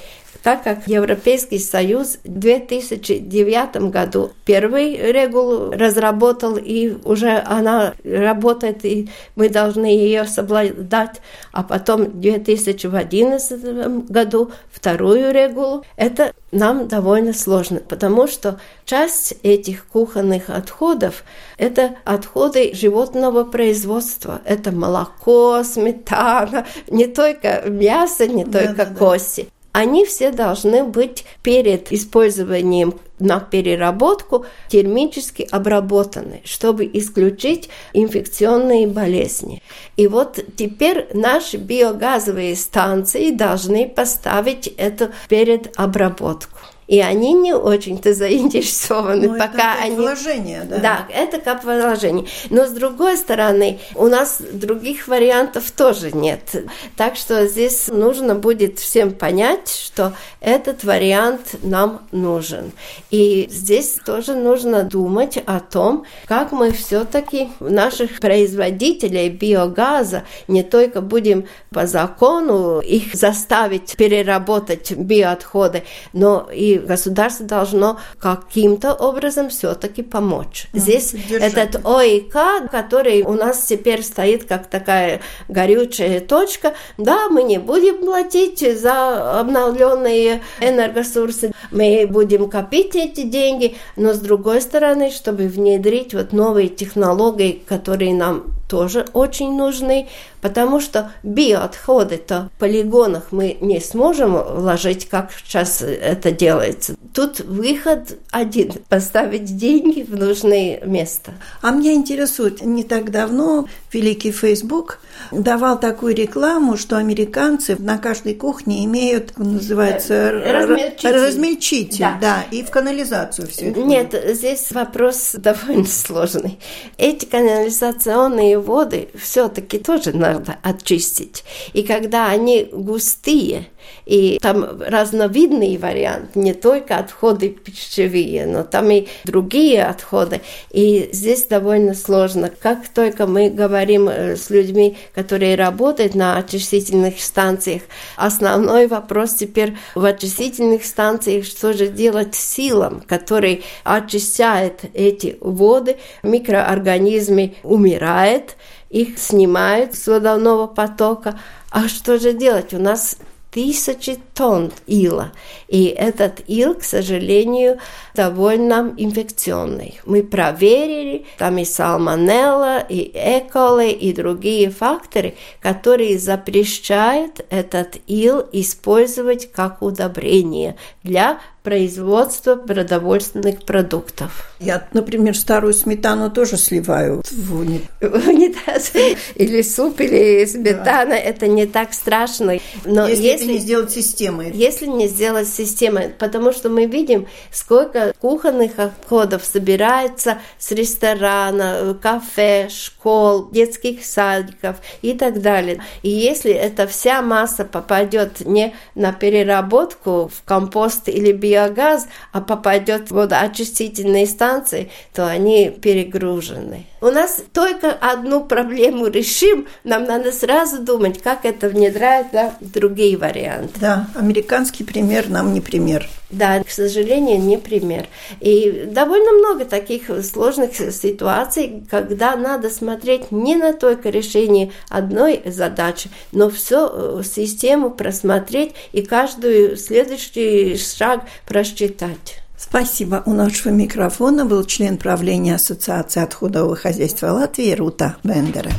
так 0.44 0.62
как 0.62 0.86
Европейский 0.86 1.58
Союз 1.58 2.18
в 2.22 2.28
2009 2.28 3.90
году 3.90 4.32
первый 4.44 4.94
регулу 5.10 5.70
разработал, 5.70 6.58
и 6.58 6.98
уже 7.04 7.42
она 7.46 7.94
работает, 8.04 8.84
и 8.84 9.08
мы 9.36 9.48
должны 9.48 9.86
ее 9.86 10.26
соблюдать, 10.26 11.22
а 11.50 11.62
потом 11.62 12.04
в 12.04 12.20
2011 12.20 14.10
году 14.10 14.52
вторую 14.70 15.32
регулу, 15.32 15.82
это 15.96 16.34
нам 16.52 16.88
довольно 16.88 17.32
сложно, 17.32 17.80
потому 17.80 18.26
что 18.26 18.60
часть 18.84 19.36
этих 19.42 19.86
кухонных 19.86 20.50
отходов– 20.50 21.24
это 21.56 21.96
отходы 22.04 22.74
животного 22.74 23.44
производства. 23.44 24.42
Это 24.44 24.72
молоко, 24.72 25.62
сметана, 25.64 26.66
не 26.88 27.06
только 27.06 27.62
мясо, 27.66 28.26
не 28.26 28.44
только 28.44 28.84
да, 28.84 28.94
кости 28.94 29.48
они 29.74 30.04
все 30.04 30.30
должны 30.30 30.84
быть 30.84 31.24
перед 31.42 31.90
использованием 31.90 32.94
на 33.18 33.40
переработку 33.40 34.46
термически 34.68 35.48
обработаны, 35.50 36.42
чтобы 36.44 36.88
исключить 36.92 37.70
инфекционные 37.92 38.86
болезни. 38.86 39.64
И 39.96 40.06
вот 40.06 40.38
теперь 40.56 41.08
наши 41.12 41.56
биогазовые 41.56 42.54
станции 42.54 43.32
должны 43.32 43.88
поставить 43.88 44.68
это 44.68 45.10
перед 45.28 45.76
обработку. 45.76 46.60
И 46.86 47.00
они 47.00 47.32
не 47.32 47.54
очень-то 47.54 48.12
заинтересованы, 48.12 49.28
ну, 49.28 49.38
пока 49.38 49.74
это 49.74 49.84
они... 49.84 49.96
вложение, 49.96 50.64
да. 50.64 50.78
Да, 50.78 51.06
это 51.12 51.38
как 51.38 51.64
вложение. 51.64 52.26
Но 52.50 52.66
с 52.66 52.70
другой 52.70 53.16
стороны, 53.16 53.78
у 53.94 54.06
нас 54.06 54.40
других 54.52 55.08
вариантов 55.08 55.70
тоже 55.70 56.12
нет. 56.12 56.64
Так 56.96 57.16
что 57.16 57.46
здесь 57.46 57.88
нужно 57.88 58.34
будет 58.34 58.78
всем 58.78 59.12
понять, 59.12 59.68
что 59.68 60.12
этот 60.40 60.84
вариант 60.84 61.56
нам 61.62 62.02
нужен. 62.12 62.72
И 63.10 63.48
здесь 63.50 63.98
тоже 64.04 64.34
нужно 64.34 64.82
думать 64.82 65.38
о 65.46 65.60
том, 65.60 66.04
как 66.26 66.52
мы 66.52 66.72
все-таки 66.72 67.48
наших 67.60 68.20
производителей 68.20 69.30
биогаза 69.30 70.24
не 70.48 70.62
только 70.62 71.00
будем 71.00 71.46
по 71.70 71.86
закону 71.86 72.80
их 72.80 73.14
заставить 73.14 73.96
переработать 73.96 74.92
биоотходы, 74.92 75.84
но 76.12 76.48
и 76.52 76.78
государство 76.84 77.46
должно 77.46 77.98
каким-то 78.18 78.94
образом 78.94 79.48
все-таки 79.48 80.02
помочь. 80.02 80.68
Да, 80.72 80.78
Здесь 80.78 81.12
поддержать. 81.12 81.54
этот 81.54 81.86
ОИК, 81.86 82.70
который 82.70 83.22
у 83.22 83.32
нас 83.32 83.64
теперь 83.64 84.02
стоит 84.02 84.44
как 84.44 84.66
такая 84.66 85.20
горючая 85.48 86.20
точка, 86.20 86.74
да, 86.98 87.28
мы 87.28 87.42
не 87.42 87.58
будем 87.58 87.98
платить 88.04 88.60
за 88.80 89.40
обновленные 89.40 90.42
энергоресурсы, 90.60 91.52
мы 91.70 92.06
будем 92.08 92.48
копить 92.48 92.94
эти 92.94 93.22
деньги, 93.22 93.76
но 93.96 94.12
с 94.12 94.18
другой 94.18 94.60
стороны, 94.60 95.10
чтобы 95.10 95.48
внедрить 95.48 96.14
вот 96.14 96.32
новые 96.32 96.68
технологии, 96.68 97.62
которые 97.66 98.14
нам 98.14 98.44
тоже 98.74 99.06
очень 99.12 99.56
нужны, 99.56 100.08
потому 100.40 100.80
что 100.80 101.12
биоотходы-то 101.22 102.50
в 102.56 102.58
полигонах 102.58 103.28
мы 103.30 103.56
не 103.60 103.78
сможем 103.80 104.32
вложить, 104.32 105.08
как 105.08 105.30
сейчас 105.30 105.80
это 105.80 106.32
делается. 106.32 106.96
Тут 107.14 107.38
выход 107.38 108.18
один– 108.32 108.72
поставить 108.88 109.56
деньги 109.56 110.02
в 110.02 110.16
нужное 110.16 110.80
место. 110.84 111.34
А 111.62 111.70
меня 111.70 111.92
интересует, 111.92 112.62
не 112.62 112.82
так 112.82 113.12
давно 113.12 113.68
великий 113.92 114.32
Facebook 114.32 114.98
давал 115.30 115.78
такую 115.78 116.16
рекламу, 116.16 116.76
что 116.76 116.96
американцы 116.96 117.76
на 117.78 117.98
каждой 117.98 118.34
кухне 118.34 118.84
имеют, 118.84 119.38
называется, 119.38 120.32
размельчитель, 120.32 121.10
размельчитель 121.10 122.00
да. 122.00 122.18
да, 122.20 122.44
и 122.50 122.64
в 122.64 122.70
канализацию 122.70 123.46
все. 123.46 123.70
Нет, 123.70 124.20
здесь 124.34 124.72
вопрос 124.72 125.32
довольно 125.38 125.86
сложный. 125.86 126.58
Эти 126.98 127.24
канализационные 127.24 128.58
воды 128.64 129.08
все-таки 129.14 129.78
тоже 129.78 130.16
надо 130.16 130.58
очистить. 130.62 131.44
И 131.72 131.82
когда 131.82 132.28
они 132.28 132.68
густые, 132.72 133.68
и 134.06 134.38
там 134.40 134.80
разновидный 134.80 135.76
вариант, 135.78 136.36
не 136.36 136.52
только 136.52 136.96
отходы 136.96 137.48
пищевые, 137.48 138.46
но 138.46 138.62
там 138.62 138.90
и 138.90 139.06
другие 139.24 139.84
отходы. 139.84 140.40
И 140.70 141.08
здесь 141.12 141.46
довольно 141.46 141.94
сложно. 141.94 142.50
Как 142.50 142.88
только 142.88 143.26
мы 143.26 143.50
говорим 143.50 144.08
э, 144.08 144.36
с 144.36 144.50
людьми, 144.50 144.96
которые 145.14 145.56
работают 145.56 146.14
на 146.14 146.36
очистительных 146.36 147.20
станциях, 147.20 147.82
основной 148.16 148.86
вопрос 148.86 149.34
теперь 149.34 149.76
в 149.94 150.04
очистительных 150.04 150.84
станциях, 150.84 151.44
что 151.44 151.72
же 151.72 151.88
делать 151.88 152.34
силам, 152.34 153.02
которые 153.06 153.62
очищают 153.84 154.80
эти 154.92 155.36
воды, 155.40 155.96
микроорганизмы 156.22 157.54
умирают, 157.62 158.56
их 158.90 159.18
снимают 159.18 159.94
с 159.94 160.06
водяного 160.06 160.66
потока. 160.66 161.38
А 161.70 161.88
что 161.88 162.18
же 162.18 162.32
делать? 162.32 162.72
У 162.72 162.78
нас 162.78 163.18
тысячи 163.54 164.18
тонн 164.34 164.72
ила. 164.88 165.32
И 165.68 165.84
этот 165.84 166.42
ил, 166.48 166.74
к 166.74 166.82
сожалению, 166.82 167.78
довольно 168.12 168.92
инфекционный. 168.96 170.00
Мы 170.04 170.24
проверили, 170.24 171.24
там 171.38 171.58
и 171.58 171.64
сальмонелла, 171.64 172.80
и 172.80 173.12
эколы, 173.14 173.90
и 173.90 174.12
другие 174.12 174.70
факторы, 174.70 175.34
которые 175.60 176.18
запрещают 176.18 177.46
этот 177.48 177.96
ил 178.08 178.44
использовать 178.50 179.52
как 179.52 179.82
удобрение 179.82 180.74
для 181.04 181.38
производства 181.64 182.56
продовольственных 182.56 183.64
продуктов. 183.64 184.52
Я, 184.60 184.86
например, 184.92 185.34
старую 185.34 185.72
сметану 185.72 186.30
тоже 186.30 186.58
сливаю 186.58 187.22
в 187.30 187.58
унитаз. 187.58 188.92
Или 189.34 189.62
суп, 189.62 190.00
или 190.00 190.44
сметана. 190.44 191.12
Да. 191.12 191.16
Это 191.16 191.46
не 191.46 191.64
так 191.66 191.94
страшно. 191.94 192.58
Но 192.84 193.08
если, 193.08 193.24
если 193.24 193.52
не 193.52 193.58
сделать 193.58 193.90
системой. 193.90 194.52
Если 194.52 194.86
не 194.86 195.08
сделать 195.08 195.48
системой. 195.48 196.10
Потому 196.10 196.52
что 196.52 196.68
мы 196.68 196.84
видим, 196.84 197.26
сколько 197.50 198.12
кухонных 198.20 198.78
отходов 198.78 199.42
собирается 199.42 200.38
с 200.58 200.70
ресторана, 200.70 201.96
кафе, 202.00 202.68
школ, 202.68 203.50
детских 203.50 204.04
садиков 204.04 204.76
и 205.00 205.14
так 205.14 205.40
далее. 205.40 205.82
И 206.02 206.10
если 206.10 206.52
эта 206.52 206.86
вся 206.86 207.22
масса 207.22 207.64
попадет 207.64 208.40
не 208.40 208.74
на 208.94 209.14
переработку 209.14 210.30
в 210.30 210.44
компост 210.44 211.08
или 211.08 211.32
био 211.32 211.53
биогаз, 211.54 212.08
а 212.32 212.40
попадет 212.40 213.10
в 213.10 213.14
водоочистительные 213.14 214.26
станции, 214.26 214.90
то 215.12 215.26
они 215.26 215.70
перегружены. 215.70 216.86
У 217.00 217.06
нас 217.06 217.42
только 217.52 217.92
одну 217.92 218.44
проблему 218.44 219.06
решим, 219.06 219.66
нам 219.84 220.04
надо 220.04 220.32
сразу 220.32 220.80
думать, 220.80 221.22
как 221.22 221.44
это 221.44 221.68
внедрять 221.68 222.28
да, 222.32 222.54
в 222.60 222.70
другие 222.70 223.16
варианты. 223.16 223.78
Да, 223.80 224.08
американский 224.14 224.84
пример 224.84 225.28
нам 225.28 225.52
не 225.52 225.60
пример. 225.60 226.08
Да, 226.30 226.62
к 226.64 226.70
сожалению, 226.70 227.38
не 227.38 227.58
пример. 227.58 228.06
И 228.40 228.86
довольно 228.88 229.32
много 229.32 229.64
таких 229.64 230.10
сложных 230.24 230.74
ситуаций, 230.74 231.84
когда 231.90 232.34
надо 232.36 232.70
смотреть 232.70 233.30
не 233.30 233.56
на 233.56 233.72
только 233.72 234.10
решение 234.10 234.72
одной 234.88 235.42
задачи, 235.44 236.10
но 236.32 236.50
всю 236.50 236.88
э, 236.90 237.22
систему 237.24 237.90
просмотреть 237.90 238.72
и 238.92 239.02
каждую 239.02 239.76
следующий 239.76 240.76
шаг 240.76 241.22
просчитать. 241.46 242.40
Спасибо. 242.56 243.22
У 243.26 243.32
нашего 243.32 243.72
микрофона 243.72 244.44
был 244.44 244.64
член 244.64 244.96
правления 244.96 245.56
Ассоциации 245.56 246.22
отходового 246.22 246.76
хозяйства 246.76 247.28
Латвии 247.28 247.72
Рута 247.72 248.16
Бендера. 248.24 248.70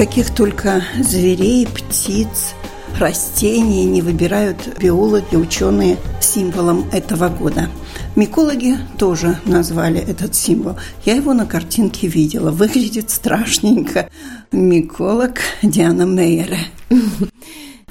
Каких 0.00 0.30
только 0.30 0.82
зверей, 0.98 1.66
птиц, 1.66 2.54
растений 2.98 3.84
не 3.84 4.00
выбирают 4.00 4.78
биологи, 4.78 5.36
ученые 5.36 5.98
символом 6.22 6.86
этого 6.90 7.28
года. 7.28 7.68
Микологи 8.16 8.78
тоже 8.96 9.38
назвали 9.44 10.00
этот 10.00 10.34
символ. 10.34 10.78
Я 11.04 11.16
его 11.16 11.34
на 11.34 11.44
картинке 11.44 12.06
видела. 12.06 12.50
Выглядит 12.50 13.10
страшненько. 13.10 14.08
Миколог 14.52 15.32
Диана 15.62 16.06
Мейере. 16.06 16.60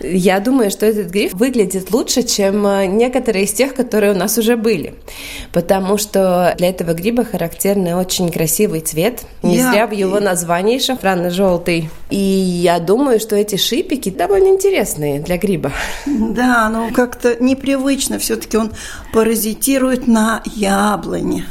Я 0.02 0.40
думаю, 0.40 0.72
что 0.72 0.86
этот 0.86 1.12
гриф 1.12 1.34
выглядит 1.34 1.92
лучше, 1.92 2.24
чем 2.24 2.66
э, 2.66 2.86
некоторые 2.86 3.46
из 3.46 3.54
тех, 3.54 3.74
которые 3.74 4.14
у 4.14 4.16
нас 4.16 4.38
уже 4.38 4.56
были. 4.56 4.94
Потому 5.52 5.98
что 5.98 6.56
для 6.58 6.70
этого 6.70 6.94
гриба 6.94 7.26
характерный 7.26 7.96
очень 7.96 8.32
красивый 8.32 8.82
цвет. 8.82 9.22
Не 9.44 9.58
я... 9.58 9.72
зря 9.72 9.88
в 9.88 9.92
его 9.92 10.20
названии 10.20 10.80
шафранно-желтый. 10.80 11.90
И 12.10 12.18
я 12.18 12.80
думаю, 12.80 13.20
что 13.20 13.36
эти 13.36 13.58
шипики 13.58 14.10
довольно 14.10 14.48
интересные 14.48 15.20
для 15.20 15.38
гриба. 15.38 15.72
Да, 16.06 16.70
но 16.70 16.90
как-то 16.94 17.36
непривычно. 17.44 18.20
Все-таки 18.20 18.58
он 18.58 18.72
паразитирует 19.14 20.08
на 20.08 20.42
яблоне. 20.46 21.46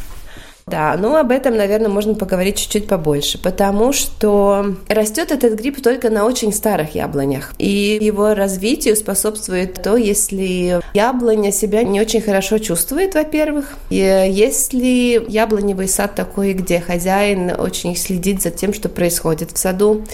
Да, 0.71 0.97
ну 0.99 1.17
об 1.17 1.31
этом, 1.31 1.57
наверное, 1.57 1.89
можно 1.89 2.15
поговорить 2.15 2.57
чуть-чуть 2.57 2.87
побольше, 2.87 3.39
потому 3.39 3.93
что 3.93 4.75
растет 4.89 5.33
этот 5.33 5.55
гриб 5.55 5.83
только 5.83 6.11
на 6.11 6.27
очень 6.27 6.53
старых 6.53 6.95
яблонях, 6.95 7.55
и 7.59 7.99
его 8.01 8.35
развитию 8.35 8.97
способствует 8.97 9.83
то, 9.83 9.97
если 9.97 10.81
яблоня 10.95 11.53
себя 11.53 11.83
не 11.83 12.01
очень 12.01 12.21
хорошо 12.21 12.59
чувствует, 12.59 13.15
во-первых, 13.15 13.77
и 13.89 13.97
если 13.97 15.25
яблоневый 15.29 15.89
сад 15.89 16.15
такой, 16.15 16.53
где 16.53 16.81
хозяин 16.81 17.53
очень 17.59 17.97
следит 17.97 18.43
за 18.43 18.51
тем, 18.51 18.75
что 18.75 18.89
происходит 18.89 19.53
в 19.53 19.59
саду, 19.59 20.05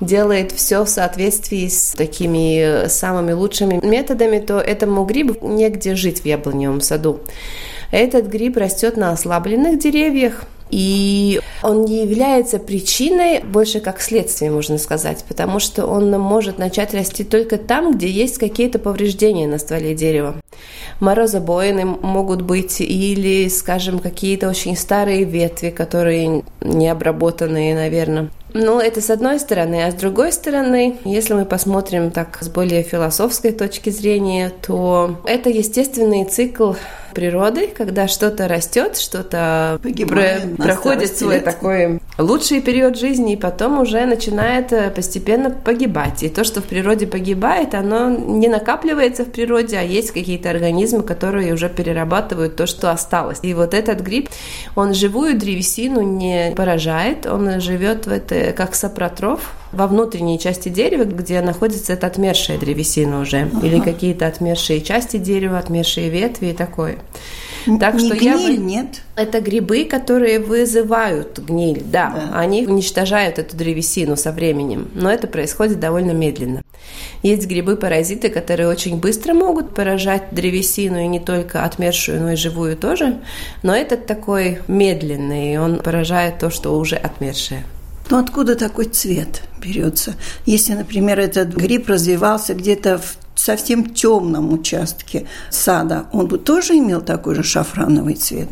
делает 0.00 0.52
все 0.52 0.84
в 0.84 0.88
соответствии 0.88 1.68
с 1.68 1.92
такими 1.92 2.88
самыми 2.88 3.32
лучшими 3.32 3.84
методами, 3.84 4.38
то 4.38 4.58
этому 4.58 5.04
грибу 5.04 5.36
негде 5.42 5.94
жить 5.96 6.20
в 6.20 6.24
яблоневом 6.24 6.80
саду. 6.80 7.20
Этот 7.90 8.26
гриб 8.26 8.56
растет 8.56 8.96
на 8.96 9.12
ослабленных 9.12 9.78
деревьях, 9.78 10.44
И 10.70 11.40
он 11.62 11.84
не 11.84 12.02
является 12.02 12.58
причиной, 12.58 13.40
больше 13.40 13.80
как 13.80 14.00
следствие, 14.00 14.50
можно 14.50 14.78
сказать, 14.78 15.24
потому 15.26 15.60
что 15.60 15.86
он 15.86 16.10
может 16.10 16.58
начать 16.58 16.94
расти 16.94 17.24
только 17.24 17.56
там, 17.56 17.92
где 17.92 18.08
есть 18.08 18.38
какие-то 18.38 18.78
повреждения 18.78 19.46
на 19.46 19.58
стволе 19.58 19.94
дерева. 19.94 20.36
Морозобоины 21.00 21.84
могут 21.84 22.42
быть 22.42 22.80
или, 22.80 23.48
скажем, 23.48 23.98
какие-то 23.98 24.48
очень 24.48 24.76
старые 24.76 25.24
ветви, 25.24 25.70
которые 25.70 26.42
не 26.60 26.88
обработанные, 26.88 27.74
наверное. 27.74 28.30
Ну, 28.54 28.80
это 28.80 29.00
с 29.00 29.10
одной 29.10 29.38
стороны. 29.38 29.84
А 29.84 29.90
с 29.90 29.94
другой 29.94 30.32
стороны, 30.32 30.96
если 31.04 31.34
мы 31.34 31.44
посмотрим 31.44 32.10
так 32.10 32.38
с 32.40 32.48
более 32.48 32.82
философской 32.82 33.52
точки 33.52 33.90
зрения, 33.90 34.50
то 34.66 35.20
это 35.26 35.50
естественный 35.50 36.24
цикл 36.24 36.72
природы, 37.18 37.66
когда 37.76 38.06
что-то 38.06 38.46
растет, 38.46 38.96
что-то 38.96 39.80
про- 39.82 40.40
проходит 40.56 41.18
свой 41.18 41.40
такой 41.40 41.98
лучший 42.16 42.60
период 42.60 42.96
жизни, 42.96 43.32
и 43.32 43.36
потом 43.36 43.80
уже 43.80 44.06
начинает 44.06 44.72
э, 44.72 44.88
постепенно 44.90 45.50
погибать. 45.50 46.22
И 46.22 46.28
то, 46.28 46.44
что 46.44 46.60
в 46.60 46.64
природе 46.64 47.08
погибает, 47.08 47.74
оно 47.74 48.08
не 48.10 48.46
накапливается 48.46 49.24
в 49.24 49.32
природе, 49.32 49.78
а 49.78 49.82
есть 49.82 50.12
какие-то 50.12 50.50
организмы, 50.50 51.02
которые 51.02 51.52
уже 51.54 51.68
перерабатывают 51.68 52.54
то, 52.54 52.68
что 52.68 52.92
осталось. 52.92 53.40
И 53.42 53.52
вот 53.52 53.74
этот 53.74 53.98
гриб, 54.00 54.30
он 54.76 54.94
живую 54.94 55.36
древесину 55.36 56.02
не 56.02 56.52
поражает, 56.56 57.26
он 57.26 57.60
живет 57.60 58.06
в 58.06 58.12
это 58.12 58.52
как 58.52 58.76
сапротроф, 58.76 59.40
во 59.72 59.86
внутренней 59.86 60.38
части 60.38 60.68
дерева, 60.68 61.04
где 61.04 61.40
находится 61.40 61.92
эта 61.92 62.06
отмершая 62.06 62.58
древесина 62.58 63.20
уже, 63.20 63.42
ага. 63.52 63.66
или 63.66 63.80
какие-то 63.80 64.26
отмершие 64.26 64.80
части 64.80 65.18
дерева, 65.18 65.58
отмершие 65.58 66.08
ветви 66.08 66.46
и 66.48 66.52
такое. 66.52 66.98
Так 67.80 67.94
не 67.94 68.06
что 68.06 68.16
гниль, 68.16 68.24
я 68.24 68.36
бы... 68.36 68.56
нет? 68.56 69.02
Это 69.16 69.40
грибы, 69.40 69.84
которые 69.84 70.38
вызывают 70.38 71.38
гниль, 71.38 71.82
да. 71.84 72.10
да. 72.10 72.38
Они 72.38 72.66
уничтожают 72.66 73.38
эту 73.38 73.56
древесину 73.56 74.16
со 74.16 74.32
временем, 74.32 74.88
но 74.94 75.10
это 75.10 75.26
происходит 75.26 75.78
довольно 75.78 76.12
медленно. 76.12 76.62
Есть 77.22 77.46
грибы-паразиты, 77.46 78.30
которые 78.30 78.68
очень 78.68 78.98
быстро 78.98 79.34
могут 79.34 79.74
поражать 79.74 80.28
древесину, 80.30 80.98
и 80.98 81.06
не 81.06 81.20
только 81.20 81.64
отмершую, 81.64 82.20
но 82.20 82.32
и 82.32 82.36
живую 82.36 82.76
тоже. 82.76 83.20
Но 83.62 83.74
этот 83.74 84.06
такой 84.06 84.60
медленный, 84.68 85.58
он 85.58 85.80
поражает 85.80 86.38
то, 86.38 86.50
что 86.50 86.78
уже 86.78 86.96
отмершее. 86.96 87.64
Но 88.10 88.18
откуда 88.18 88.54
такой 88.54 88.86
цвет 88.86 89.42
берется? 89.62 90.14
Если, 90.46 90.72
например, 90.72 91.20
этот 91.20 91.48
гриб 91.48 91.88
развивался 91.88 92.54
где-то 92.54 92.98
в 92.98 93.18
совсем 93.38 93.94
темном 93.94 94.52
участке 94.52 95.26
сада, 95.50 96.06
он 96.12 96.26
бы 96.26 96.38
тоже 96.38 96.78
имел 96.78 97.00
такой 97.00 97.34
же 97.34 97.42
шафрановый 97.42 98.14
цвет? 98.14 98.48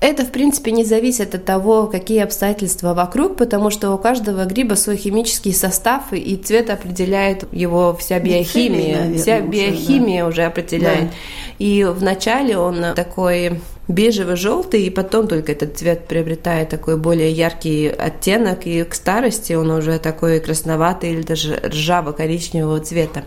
Это, 0.00 0.24
в 0.24 0.30
принципе, 0.30 0.72
не 0.72 0.84
зависит 0.84 1.34
от 1.34 1.44
того, 1.46 1.86
какие 1.86 2.22
обстоятельства 2.22 2.92
вокруг, 2.92 3.36
потому 3.36 3.70
что 3.70 3.92
у 3.92 3.98
каждого 3.98 4.44
гриба 4.44 4.74
свой 4.74 4.96
химический 4.96 5.54
состав, 5.54 6.12
и 6.12 6.36
цвет 6.36 6.68
определяет 6.68 7.50
его 7.50 7.96
вся 7.98 8.20
биохимия. 8.20 8.96
наверное, 8.96 9.18
вся 9.18 9.40
биохимия 9.40 10.26
уже, 10.26 10.36
да. 10.36 10.42
уже 10.42 10.42
определяет. 10.44 11.04
Да. 11.04 11.10
И 11.58 11.84
вначале 11.84 12.58
он 12.58 12.94
такой 12.94 13.60
бежево-желтый, 13.88 14.82
и 14.82 14.90
потом 14.90 15.28
только 15.28 15.52
этот 15.52 15.78
цвет 15.78 16.06
приобретает 16.06 16.68
такой 16.68 16.98
более 16.98 17.30
яркий 17.30 17.88
оттенок, 17.88 18.66
и 18.66 18.84
к 18.84 18.94
старости 18.94 19.54
он 19.54 19.70
уже 19.70 19.98
такой 19.98 20.40
красноватый 20.40 21.12
или 21.12 21.22
даже 21.22 21.54
ржаво-коричневого 21.64 22.80
цвета. 22.80 23.24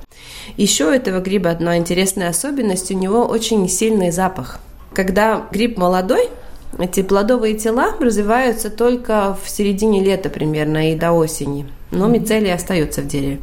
Еще 0.55 0.85
у 0.85 0.91
этого 0.91 1.19
гриба 1.19 1.49
одна 1.49 1.77
интересная 1.77 2.29
особенность, 2.29 2.91
у 2.91 2.93
него 2.93 3.25
очень 3.25 3.67
сильный 3.67 4.11
запах. 4.11 4.59
Когда 4.93 5.47
гриб 5.51 5.77
молодой, 5.77 6.29
эти 6.77 7.01
плодовые 7.01 7.55
тела 7.55 7.95
развиваются 7.99 8.69
только 8.69 9.37
в 9.43 9.49
середине 9.49 10.03
лета 10.03 10.29
примерно 10.29 10.91
и 10.91 10.95
до 10.95 11.11
осени 11.11 11.65
но 11.91 12.07
мицелий 12.07 12.53
остается 12.53 13.01
в 13.01 13.07
дереве. 13.07 13.39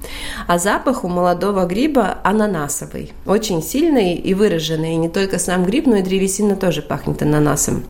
А 0.47 0.59
запах 0.59 1.05
у 1.05 1.09
молодого 1.09 1.67
гриба 1.67 2.19
ананасовый, 2.23 3.13
очень 3.25 3.63
сильный 3.63 4.15
и 4.15 4.35
выраженный. 4.35 4.93
И 4.93 4.97
не 4.97 5.09
только 5.09 5.39
сам 5.39 5.65
гриб, 5.65 5.87
но 5.87 5.97
и 5.97 6.03
древесина 6.03 6.57
тоже 6.57 6.83
пахнет 6.83 7.23
ананасом. 7.23 7.85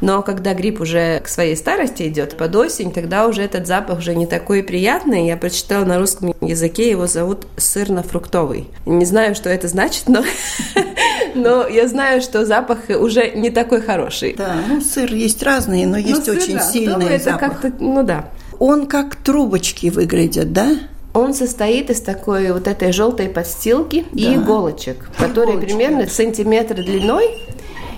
Но 0.00 0.22
когда 0.22 0.54
гриб 0.54 0.80
уже 0.80 1.20
к 1.20 1.28
своей 1.28 1.56
старости 1.56 2.08
идет 2.08 2.36
под 2.36 2.54
осень, 2.56 2.92
тогда 2.92 3.28
уже 3.28 3.42
этот 3.42 3.66
запах 3.66 3.98
уже 3.98 4.14
не 4.14 4.26
такой 4.26 4.62
приятный. 4.62 5.26
Я 5.26 5.36
прочитала 5.36 5.84
на 5.84 5.98
русском 5.98 6.34
языке, 6.40 6.90
его 6.90 7.06
зовут 7.06 7.46
сырно-фруктовый. 7.56 8.66
Не 8.86 9.04
знаю, 9.04 9.34
что 9.34 9.48
это 9.48 9.68
значит, 9.68 10.08
но, 10.08 10.24
но 11.34 11.66
я 11.66 11.88
знаю, 11.88 12.20
что 12.20 12.44
запах 12.44 12.78
уже 12.88 13.30
не 13.30 13.50
такой 13.50 13.80
хороший. 13.80 14.34
Да, 14.34 14.56
ну 14.68 14.80
сыр 14.80 15.12
есть 15.12 15.42
разные, 15.42 15.86
но 15.86 15.96
есть 15.96 16.26
ну, 16.26 16.32
очень 16.34 16.60
сильный 16.60 17.18
да, 17.18 17.18
запах. 17.18 17.64
ну 17.78 18.02
да 18.02 18.28
он 18.62 18.86
как 18.86 19.16
трубочки 19.16 19.88
выглядит, 19.88 20.52
да? 20.52 20.76
Он 21.14 21.34
состоит 21.34 21.90
из 21.90 22.00
такой 22.00 22.52
вот 22.52 22.68
этой 22.68 22.92
желтой 22.92 23.28
подстилки 23.28 24.06
да. 24.12 24.20
и 24.20 24.36
иголочек, 24.36 25.10
которые 25.18 25.56
Иголочки. 25.56 25.74
примерно 25.74 26.06
сантиметр 26.06 26.76
длиной. 26.76 27.28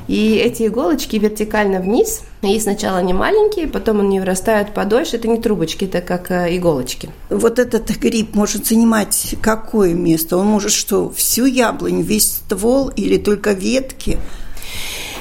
И 0.09 0.37
эти 0.37 0.67
иголочки 0.67 1.17
вертикально 1.17 1.81
вниз. 1.81 2.23
И 2.47 2.61
сначала 2.61 2.99
они 2.99 3.13
маленькие, 3.13 3.67
потом 3.67 4.01
они 4.01 4.21
вырастают 4.21 4.75
подольше. 4.75 5.17
Это 5.17 5.29
не 5.29 5.39
трубочки, 5.39 5.85
это 5.85 6.01
как 6.01 6.31
э, 6.31 6.57
иголочки. 6.57 7.11
Вот 7.31 7.59
этот 7.59 7.91
гриб 7.97 8.35
может 8.35 8.67
занимать 8.67 9.37
какое 9.41 9.95
место? 9.95 10.37
Он 10.37 10.47
может 10.47 10.73
что, 10.73 11.11
всю 11.11 11.47
яблонь, 11.47 12.03
весь 12.03 12.35
ствол 12.35 12.89
или 12.89 13.17
только 13.17 13.53
ветки? 13.53 14.19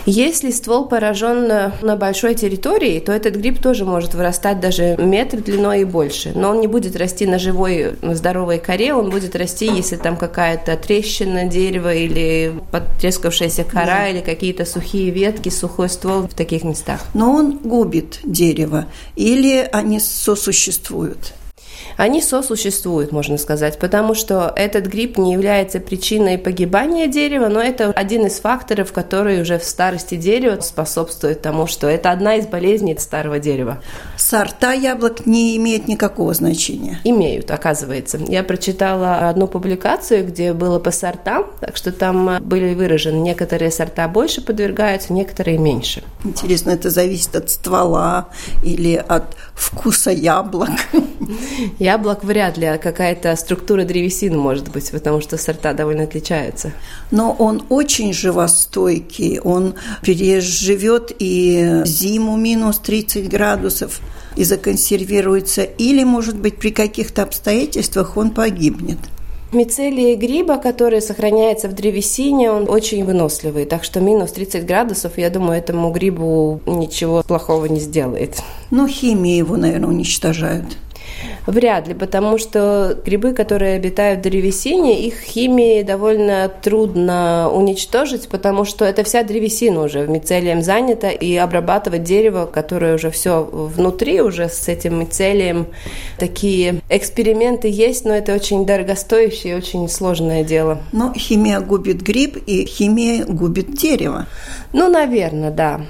Если 0.05 0.51
ствол 0.51 0.85
поражен 0.85 1.71
на 1.81 1.95
большой 1.95 2.35
территории, 2.35 2.99
то 2.99 3.11
этот 3.13 3.35
гриб 3.35 3.61
тоже 3.61 3.85
может 3.85 4.13
вырастать 4.13 4.59
даже 4.59 4.97
метр 4.97 5.37
длиной 5.37 5.81
и 5.81 5.85
больше. 5.85 6.33
Но 6.35 6.51
он 6.51 6.59
не 6.59 6.67
будет 6.67 6.95
расти 6.95 7.25
на 7.25 7.39
живой 7.39 7.95
здоровой 8.01 8.59
коре, 8.59 8.93
он 8.93 9.09
будет 9.09 9.35
расти, 9.35 9.65
если 9.65 9.95
там 9.95 10.17
какая-то 10.17 10.75
трещина 10.75 11.45
дерева 11.45 11.93
или 11.93 12.53
потрескавшаяся 12.71 13.63
кора 13.63 13.85
да. 13.85 14.09
или 14.09 14.19
какие-то 14.19 14.65
сухие 14.65 15.09
ветки, 15.09 15.49
сухой 15.49 15.89
ствол 15.89 16.23
в 16.23 16.33
таких 16.33 16.63
местах. 16.63 16.99
Но 17.13 17.31
он 17.31 17.57
губит 17.57 18.19
дерево 18.23 18.87
или 19.15 19.67
они 19.71 19.99
сосуществуют? 19.99 21.33
Они 21.97 22.21
сосуществуют, 22.21 23.11
можно 23.11 23.37
сказать, 23.37 23.79
потому 23.79 24.15
что 24.15 24.51
этот 24.55 24.85
гриб 24.85 25.17
не 25.17 25.33
является 25.33 25.79
причиной 25.79 26.37
погибания 26.37 27.07
дерева, 27.07 27.47
но 27.47 27.61
это 27.61 27.91
один 27.91 28.25
из 28.25 28.39
факторов, 28.39 28.91
который 28.93 29.41
уже 29.41 29.59
в 29.59 29.63
старости 29.63 30.15
дерева 30.15 30.59
способствует 30.61 31.41
тому, 31.41 31.67
что 31.67 31.87
это 31.87 32.11
одна 32.11 32.35
из 32.35 32.47
болезней 32.47 32.97
старого 32.97 33.39
дерева. 33.39 33.81
Сорта 34.17 34.73
яблок 34.73 35.25
не 35.25 35.57
имеют 35.57 35.87
никакого 35.87 36.33
значения? 36.33 36.99
Имеют, 37.03 37.51
оказывается. 37.51 38.19
Я 38.27 38.43
прочитала 38.43 39.29
одну 39.29 39.47
публикацию, 39.47 40.25
где 40.25 40.53
было 40.53 40.79
по 40.79 40.91
сортам, 40.91 41.47
так 41.59 41.77
что 41.77 41.91
там 41.91 42.39
были 42.41 42.73
выражены 42.73 43.17
некоторые 43.17 43.71
сорта 43.71 44.07
больше 44.07 44.41
подвергаются, 44.41 45.13
некоторые 45.13 45.57
меньше. 45.57 46.03
Интересно, 46.23 46.71
это 46.71 46.89
зависит 46.89 47.35
от 47.35 47.49
ствола 47.49 48.29
или 48.63 48.95
от 48.95 49.35
вкуса 49.55 50.11
яблок? 50.11 50.71
Яблок 51.79 52.23
вряд 52.23 52.57
ли, 52.57 52.65
а 52.65 52.77
какая-то 52.77 53.35
структура 53.35 53.83
древесины 53.83 54.37
может 54.37 54.71
быть, 54.71 54.91
потому 54.91 55.21
что 55.21 55.37
сорта 55.37 55.73
довольно 55.73 56.03
отличаются. 56.03 56.71
Но 57.11 57.31
он 57.37 57.63
очень 57.69 58.13
живостойкий, 58.13 59.39
он 59.39 59.75
переживет 60.01 61.11
и 61.19 61.81
зиму 61.85 62.37
минус 62.37 62.79
30 62.79 63.29
градусов 63.29 63.99
и 64.35 64.43
законсервируется, 64.43 65.63
или, 65.63 66.03
может 66.03 66.37
быть, 66.37 66.57
при 66.57 66.71
каких-то 66.71 67.23
обстоятельствах 67.23 68.17
он 68.17 68.31
погибнет. 68.31 68.97
Мицелий 69.53 70.15
гриба, 70.15 70.57
который 70.57 70.99
сохраняется 70.99 71.67
в 71.67 71.73
древесине, 71.73 72.49
он 72.49 72.67
очень 72.67 73.05
выносливый. 73.05 73.65
Так 73.65 73.83
что 73.83 73.99
минус 73.99 74.31
30 74.31 74.65
градусов, 74.65 75.19
я 75.19 75.29
думаю, 75.29 75.59
этому 75.59 75.91
грибу 75.91 76.59
ничего 76.65 77.21
плохого 77.21 77.65
не 77.65 77.79
сделает. 77.79 78.41
Ну, 78.71 78.87
химии 78.87 79.37
его, 79.37 79.55
наверное, 79.55 79.89
уничтожают. 79.89 80.77
Вряд 81.45 81.87
ли, 81.87 81.93
потому 81.93 82.37
что 82.37 82.97
грибы, 83.05 83.33
которые 83.33 83.75
обитают 83.75 84.19
в 84.19 84.23
древесине, 84.23 85.05
их 85.05 85.19
химии 85.19 85.81
довольно 85.83 86.49
трудно 86.61 87.49
уничтожить, 87.53 88.29
потому 88.29 88.63
что 88.63 88.85
это 88.85 89.03
вся 89.03 89.23
древесина 89.23 89.83
уже 89.83 90.05
в 90.05 90.09
мицелием 90.09 90.61
занята, 90.61 91.09
и 91.09 91.35
обрабатывать 91.35 92.03
дерево, 92.03 92.45
которое 92.45 92.95
уже 92.95 93.11
все 93.11 93.43
внутри, 93.43 94.21
уже 94.21 94.47
с 94.47 94.67
этим 94.69 94.99
мицелием, 94.99 95.67
такие 96.17 96.81
эксперименты 96.89 97.67
есть, 97.67 98.05
но 98.05 98.13
это 98.13 98.33
очень 98.33 98.65
дорогостоящее 98.65 99.53
и 99.53 99.57
очень 99.57 99.89
сложное 99.89 100.43
дело. 100.43 100.79
Но 100.93 101.13
химия 101.13 101.59
губит 101.59 102.01
гриб, 102.01 102.37
и 102.47 102.65
химия 102.65 103.25
губит 103.25 103.73
дерево. 103.73 104.27
Ну, 104.71 104.89
наверное, 104.89 105.51
да. 105.51 105.81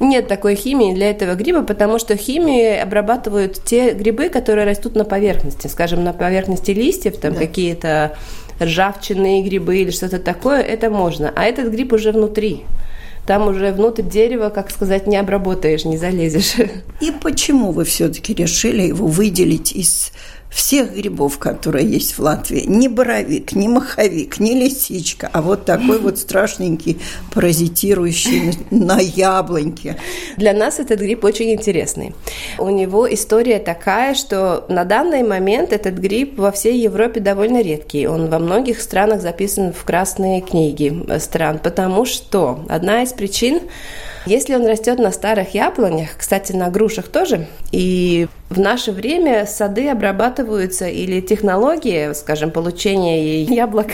Нет 0.00 0.28
такой 0.28 0.54
химии 0.54 0.94
для 0.94 1.10
этого 1.10 1.34
гриба, 1.34 1.62
потому 1.62 1.98
что 1.98 2.16
химией 2.16 2.80
обрабатывают 2.80 3.62
те 3.62 3.92
грибы, 3.92 4.30
которые 4.30 4.66
растут 4.66 4.96
на 4.96 5.04
поверхности, 5.04 5.66
скажем, 5.66 6.02
на 6.02 6.14
поверхности 6.14 6.70
листьев, 6.70 7.18
там 7.18 7.34
да. 7.34 7.40
какие-то 7.40 8.16
ржавчинные 8.60 9.42
грибы 9.42 9.76
или 9.78 9.90
что-то 9.90 10.18
такое, 10.18 10.62
это 10.62 10.88
можно. 10.88 11.32
А 11.36 11.44
этот 11.44 11.70
гриб 11.70 11.92
уже 11.92 12.12
внутри. 12.12 12.64
там 13.26 13.46
уже 13.48 13.72
внутрь 13.72 14.02
дерева, 14.02 14.48
как 14.48 14.70
сказать, 14.70 15.06
не 15.06 15.16
обработаешь, 15.16 15.84
не 15.84 15.98
залезешь. 15.98 16.54
И 17.00 17.12
почему 17.22 17.70
вы 17.70 17.84
все-таки 17.84 18.34
решили 18.34 18.82
его 18.82 19.06
выделить 19.06 19.72
из 19.72 20.12
всех 20.50 20.94
грибов, 20.94 21.38
которые 21.38 21.88
есть 21.88 22.18
в 22.18 22.20
Латвии. 22.20 22.64
Не 22.66 22.88
боровик, 22.88 23.52
не 23.52 23.68
маховик, 23.68 24.40
не 24.40 24.54
лисичка, 24.54 25.30
а 25.32 25.42
вот 25.42 25.64
такой 25.64 25.98
вот 25.98 26.18
страшненький, 26.18 27.00
паразитирующий 27.32 28.58
на 28.70 28.98
яблоньке. 28.98 29.96
Для 30.36 30.52
нас 30.52 30.80
этот 30.80 31.00
гриб 31.00 31.24
очень 31.24 31.52
интересный. 31.52 32.14
У 32.58 32.68
него 32.68 33.12
история 33.12 33.60
такая, 33.60 34.14
что 34.14 34.64
на 34.68 34.84
данный 34.84 35.22
момент 35.22 35.72
этот 35.72 35.94
гриб 35.94 36.38
во 36.38 36.50
всей 36.50 36.80
Европе 36.80 37.20
довольно 37.20 37.62
редкий. 37.62 38.06
Он 38.06 38.28
во 38.28 38.38
многих 38.38 38.80
странах 38.80 39.22
записан 39.22 39.72
в 39.72 39.84
красные 39.84 40.40
книги 40.40 40.92
стран, 41.20 41.60
потому 41.62 42.04
что 42.04 42.64
одна 42.68 43.02
из 43.02 43.12
причин 43.12 43.60
если 44.26 44.54
он 44.54 44.66
растет 44.66 44.98
на 44.98 45.12
старых 45.12 45.54
яблонях, 45.54 46.10
кстати, 46.16 46.52
на 46.52 46.68
грушах 46.70 47.08
тоже, 47.08 47.46
и 47.72 48.28
в 48.48 48.58
наше 48.58 48.92
время 48.92 49.46
сады 49.46 49.88
обрабатываются 49.88 50.88
или 50.88 51.20
технологии, 51.20 52.12
скажем, 52.12 52.50
получения 52.50 53.42
яблок 53.42 53.88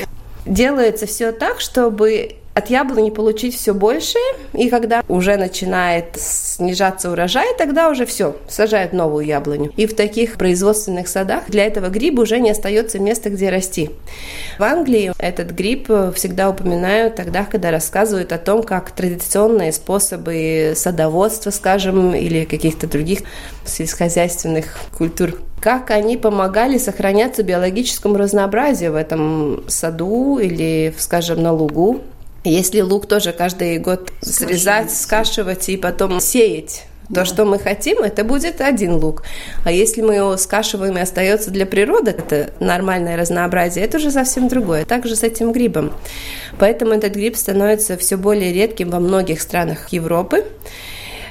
делается 0.44 1.06
все 1.06 1.32
так, 1.32 1.60
чтобы 1.60 2.36
от 2.56 2.70
яблони 2.70 3.10
получить 3.10 3.54
все 3.54 3.74
больше, 3.74 4.18
и 4.54 4.70
когда 4.70 5.02
уже 5.08 5.36
начинает 5.36 6.16
снижаться 6.16 7.10
урожай, 7.10 7.48
тогда 7.58 7.90
уже 7.90 8.06
все, 8.06 8.34
сажают 8.48 8.94
новую 8.94 9.26
яблоню. 9.26 9.72
И 9.76 9.86
в 9.86 9.94
таких 9.94 10.38
производственных 10.38 11.06
садах 11.06 11.44
для 11.48 11.66
этого 11.66 11.88
гриба 11.88 12.22
уже 12.22 12.40
не 12.40 12.50
остается 12.50 12.98
места, 12.98 13.28
где 13.28 13.50
расти. 13.50 13.90
В 14.58 14.62
Англии 14.62 15.12
этот 15.18 15.50
гриб 15.50 15.90
всегда 16.14 16.48
упоминают 16.48 17.14
тогда, 17.14 17.44
когда 17.44 17.70
рассказывают 17.70 18.32
о 18.32 18.38
том, 18.38 18.62
как 18.62 18.90
традиционные 18.90 19.70
способы 19.70 20.72
садоводства, 20.76 21.50
скажем, 21.50 22.14
или 22.14 22.46
каких-то 22.46 22.86
других 22.86 23.20
сельскохозяйственных 23.66 24.78
культур 24.96 25.34
как 25.60 25.90
они 25.90 26.16
помогали 26.16 26.78
сохраняться 26.78 27.42
биологическому 27.42 28.16
разнообразию 28.18 28.92
в 28.92 28.94
этом 28.94 29.64
саду 29.68 30.38
или, 30.38 30.94
скажем, 30.98 31.42
на 31.42 31.52
лугу. 31.52 32.02
Если 32.48 32.80
лук 32.80 33.06
тоже 33.06 33.32
каждый 33.32 33.78
год 33.78 34.12
срезать, 34.20 34.92
скашивать 34.92 35.68
и 35.68 35.76
потом 35.76 36.20
сеять, 36.20 36.84
то, 37.08 37.14
да. 37.14 37.24
что 37.24 37.44
мы 37.44 37.58
хотим, 37.58 37.98
это 37.98 38.22
будет 38.22 38.60
один 38.60 38.94
лук. 38.94 39.24
А 39.64 39.72
если 39.72 40.00
мы 40.00 40.14
его 40.14 40.36
скашиваем 40.36 40.96
и 40.96 41.00
остается 41.00 41.50
для 41.50 41.66
природы, 41.66 42.12
это 42.12 42.50
нормальное 42.60 43.16
разнообразие, 43.16 43.84
это 43.84 43.96
уже 43.98 44.12
совсем 44.12 44.46
другое. 44.46 44.84
Также 44.84 45.16
с 45.16 45.24
этим 45.24 45.50
грибом. 45.50 45.92
Поэтому 46.58 46.92
этот 46.92 47.14
гриб 47.14 47.36
становится 47.36 47.96
все 47.96 48.16
более 48.16 48.52
редким 48.52 48.90
во 48.90 49.00
многих 49.00 49.40
странах 49.40 49.88
Европы. 49.88 50.44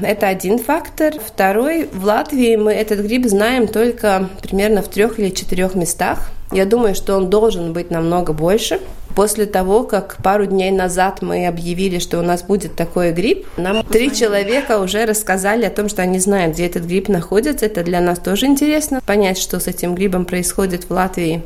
Это 0.02 0.28
один 0.28 0.60
фактор. 0.60 1.14
Второй, 1.26 1.88
в 1.94 2.04
Латвии 2.04 2.58
мы 2.58 2.74
этот 2.74 3.00
гриб 3.00 3.26
знаем 3.26 3.70
только 3.70 4.30
примерно 4.42 4.82
в 4.82 4.90
трех 4.90 5.18
или 5.18 5.30
четырех 5.30 5.76
местах. 5.76 6.32
Я 6.52 6.66
думаю, 6.66 6.94
что 6.94 7.16
он 7.16 7.30
должен 7.30 7.72
быть 7.72 7.90
намного 7.90 8.34
больше. 8.34 8.82
После 9.16 9.46
того, 9.46 9.84
как 9.84 10.18
пару 10.22 10.46
дней 10.46 10.72
назад 10.72 11.22
мы 11.22 11.48
объявили, 11.48 12.00
что 12.00 12.20
у 12.20 12.22
нас 12.22 12.44
будет 12.44 12.76
такой 12.76 13.14
грипп, 13.14 13.48
нам 13.56 13.84
три 13.86 14.14
человека 14.14 14.80
уже 14.80 15.06
рассказали 15.06 15.64
о 15.64 15.70
том, 15.70 15.88
что 15.88 16.02
они 16.02 16.20
знают, 16.20 16.56
где 16.56 16.66
этот 16.66 16.84
грипп 16.84 17.08
находится. 17.08 17.66
Это 17.66 17.84
для 17.84 18.02
нас 18.02 18.20
тоже 18.20 18.46
интересно, 18.46 19.00
понять, 19.06 19.38
что 19.38 19.62
с 19.62 19.68
этим 19.68 19.96
грибом 19.96 20.26
происходит 20.26 20.90
в 20.90 20.92
Латвии. 20.92 21.44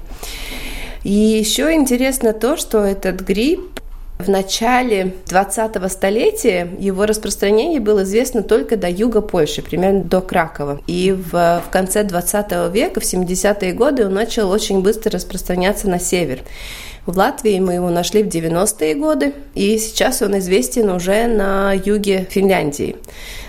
И 1.04 1.12
еще 1.12 1.72
интересно 1.74 2.34
то, 2.34 2.58
что 2.58 2.80
этот 2.80 3.22
гриб 3.22 3.80
в 4.18 4.28
начале 4.30 5.14
20-го 5.28 5.88
столетия 5.88 6.68
его 6.78 7.06
распространение 7.06 7.80
было 7.80 8.04
известно 8.04 8.44
только 8.44 8.76
до 8.76 8.90
юга 8.90 9.22
Польши, 9.22 9.62
примерно 9.62 10.04
до 10.04 10.20
Кракова. 10.20 10.82
И 10.88 11.14
в, 11.14 11.32
в 11.32 11.70
конце 11.72 12.04
20 12.04 12.74
века, 12.74 13.00
в 13.00 13.04
70-е 13.04 13.72
годы, 13.74 14.08
он 14.08 14.14
начал 14.14 14.50
очень 14.50 14.82
быстро 14.82 15.12
распространяться 15.12 15.88
на 15.88 16.00
север. 16.00 16.42
В 17.10 17.18
Латвии 17.18 17.60
мы 17.60 17.74
его 17.74 17.90
нашли 17.90 18.22
в 18.22 18.28
90-е 18.28 18.94
годы, 18.94 19.34
и 19.56 19.80
сейчас 19.80 20.22
он 20.22 20.38
известен 20.38 20.92
уже 20.92 21.26
на 21.26 21.74
юге 21.74 22.28
Финляндии. 22.30 22.98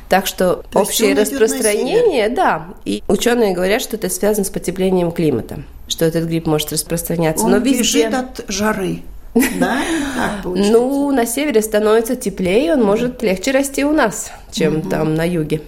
Так 0.09 0.27
что 0.27 0.64
То 0.73 0.81
общее 0.81 1.14
распространение, 1.14 2.31
да. 2.31 2.68
И 2.87 3.03
ученые 3.07 3.53
говорят, 3.53 3.83
что 3.83 3.96
это 3.96 4.09
связано 4.09 4.46
с 4.46 4.49
потеплением 4.49 5.12
климата, 5.12 5.62
что 5.88 6.07
этот 6.07 6.25
гриб 6.25 6.46
может 6.46 6.73
распространяться. 6.73 7.44
Он 7.44 7.51
Но 7.51 7.59
везде... 7.59 7.81
бежит 7.81 8.14
от 8.14 8.44
жары. 8.49 9.03
Да, 9.35 9.83
получается. 10.42 10.73
Ну, 10.73 11.12
на 11.12 11.27
севере 11.27 11.61
становится 11.61 12.16
теплее, 12.16 12.73
он 12.73 12.83
может 12.83 13.23
легче 13.23 13.51
расти 13.51 13.85
у 13.85 13.92
нас, 13.92 14.33
чем 14.53 14.81
там 14.81 15.14
на 15.14 15.29
юге. 15.29 15.61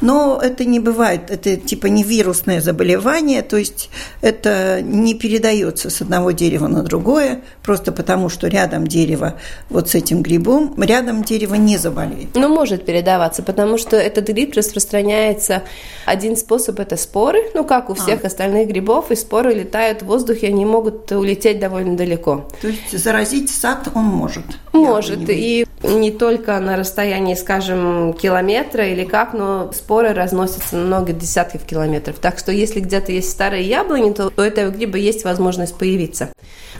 Но 0.00 0.40
это 0.42 0.64
не 0.64 0.80
бывает, 0.80 1.30
это 1.30 1.56
типа 1.56 1.86
не 1.86 2.02
вирусное 2.02 2.60
заболевание, 2.60 3.42
то 3.42 3.56
есть 3.56 3.90
это 4.20 4.80
не 4.82 5.14
передается 5.14 5.90
с 5.90 6.02
одного 6.02 6.32
дерева 6.32 6.66
на 6.66 6.82
другое, 6.82 7.40
просто 7.62 7.92
потому 7.92 8.28
что 8.28 8.48
рядом 8.48 8.86
дерево 8.86 9.34
вот 9.70 9.90
с 9.90 9.94
этим 9.94 10.22
грибом, 10.22 10.74
рядом 10.82 11.24
дерево 11.24 11.54
не 11.54 11.78
заболеет. 11.78 12.34
Ну, 12.34 12.48
может 12.48 12.84
передаваться, 12.84 13.42
потому 13.42 13.78
что 13.78 13.96
этот 13.96 14.28
гриб 14.28 14.54
распространяется, 14.54 15.62
один 16.04 16.36
способ– 16.36 16.78
это 16.80 16.96
споры, 16.96 17.40
ну, 17.54 17.64
как 17.64 17.90
у 17.90 17.92
а. 17.92 17.96
всех 17.96 18.24
а. 18.24 18.26
остальных 18.26 18.68
грибов, 18.68 19.10
и 19.10 19.16
споры 19.16 19.54
летают 19.54 20.02
в 20.02 20.06
воздухе, 20.06 20.48
они 20.48 20.64
могут 20.64 21.10
улететь 21.12 21.58
довольно 21.58 21.96
далеко. 21.96 22.48
То 22.60 22.68
есть 22.68 22.98
заразить 22.98 23.50
сад 23.50 23.88
он 23.94 24.04
может? 24.04 24.44
Может, 24.72 25.28
и 25.28 25.66
не 25.82 26.10
только 26.10 26.58
на 26.60 26.76
расстоянии, 26.76 27.34
скажем, 27.34 28.12
километра 28.12 28.86
или 28.86 29.04
как, 29.04 29.32
но 29.32 29.72
споры 29.72 29.85
разносятся 29.88 30.76
на 30.76 30.84
много 30.84 31.12
десятков 31.12 31.64
километров. 31.64 32.16
Так 32.20 32.38
что 32.38 32.52
если 32.52 32.80
где-то 32.80 33.12
есть 33.12 33.30
старые 33.30 33.62
яблони, 33.62 34.12
то 34.12 34.32
у 34.36 34.40
этого 34.40 34.70
гриба 34.70 34.98
есть 34.98 35.24
возможность 35.24 35.76
появиться. 35.76 36.30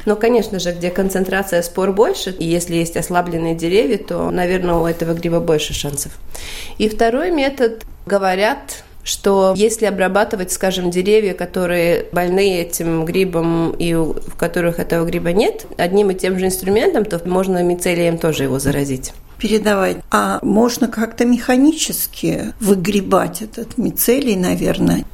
Но, 0.05 0.17
конечно 0.17 0.59
же, 0.59 0.73
где 0.73 0.91
концентрация 0.91 1.63
спор 1.63 1.93
больше, 1.93 2.31
и 2.31 2.45
если 2.45 2.77
есть 2.77 2.97
ослабленные 2.97 3.55
деревья, 3.55 3.99
то, 3.99 4.31
наверное, 4.31 4.77
у 4.77 4.87
этого 4.87 5.15
гриба 5.15 5.41
больше 5.41 5.75
шансов. 5.75 6.13
И 6.79 6.89
второй 6.89 7.31
метод, 7.31 7.85
говорят, 8.07 8.85
что 9.03 9.55
если 9.57 9.87
обрабатывать, 9.87 10.53
скажем, 10.53 10.91
деревья, 10.91 11.35
которые 11.35 12.07
больны 12.13 12.61
этим 12.61 13.05
грибом 13.05 13.71
и 13.73 13.95
в 13.95 14.37
которых 14.37 14.81
этого 14.81 15.05
гриба 15.05 15.33
нет, 15.33 15.67
одним 15.77 16.11
и 16.11 16.15
тем 16.15 16.39
же 16.39 16.47
инструментом, 16.47 17.05
то 17.05 17.21
можно 17.29 17.63
мицелием 17.63 18.19
тоже 18.19 18.45
его 18.45 18.59
заразить 18.59 19.13
передавать. 19.39 19.99
А 20.11 20.39
можно 20.43 20.89
как-то 20.89 21.25
механически 21.25 22.55
выгребать 22.61 23.43
этот 23.43 23.79
мицелий, 23.79 24.37
наверное. 24.37 25.05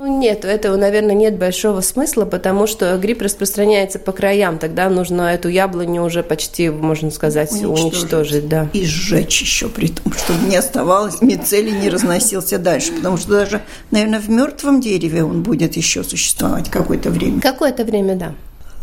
Ну, 0.00 0.20
нет, 0.20 0.44
этого, 0.44 0.76
наверное, 0.76 1.14
нет 1.14 1.38
большого 1.38 1.80
смысла, 1.80 2.24
потому 2.24 2.68
что 2.68 2.96
гриб 2.98 3.20
распространяется 3.20 3.98
по 3.98 4.12
краям. 4.12 4.58
Тогда 4.58 4.88
нужно 4.88 5.22
эту 5.22 5.48
яблоню 5.48 6.04
уже 6.04 6.22
почти, 6.22 6.70
можно 6.70 7.10
сказать, 7.10 7.50
уничтожить, 7.50 7.94
уничтожить 7.94 8.48
да. 8.48 8.68
И 8.72 8.84
сжечь 8.84 9.40
еще, 9.40 9.68
при 9.68 9.88
том, 9.88 10.12
чтобы 10.12 10.48
не 10.48 10.56
оставалось, 10.56 11.20
мицелий 11.20 11.72
не 11.72 11.88
разносился 11.88 12.58
дальше. 12.58 12.92
Потому 12.92 13.16
что 13.16 13.30
даже, 13.30 13.60
наверное, 13.90 14.20
в 14.20 14.30
мертвом 14.30 14.80
дереве 14.80 15.24
он 15.24 15.42
будет 15.42 15.76
еще 15.76 16.04
существовать 16.04 16.70
какое-то 16.70 17.10
время. 17.10 17.40
Какое-то 17.40 17.84
время, 17.84 18.14
да. 18.14 18.34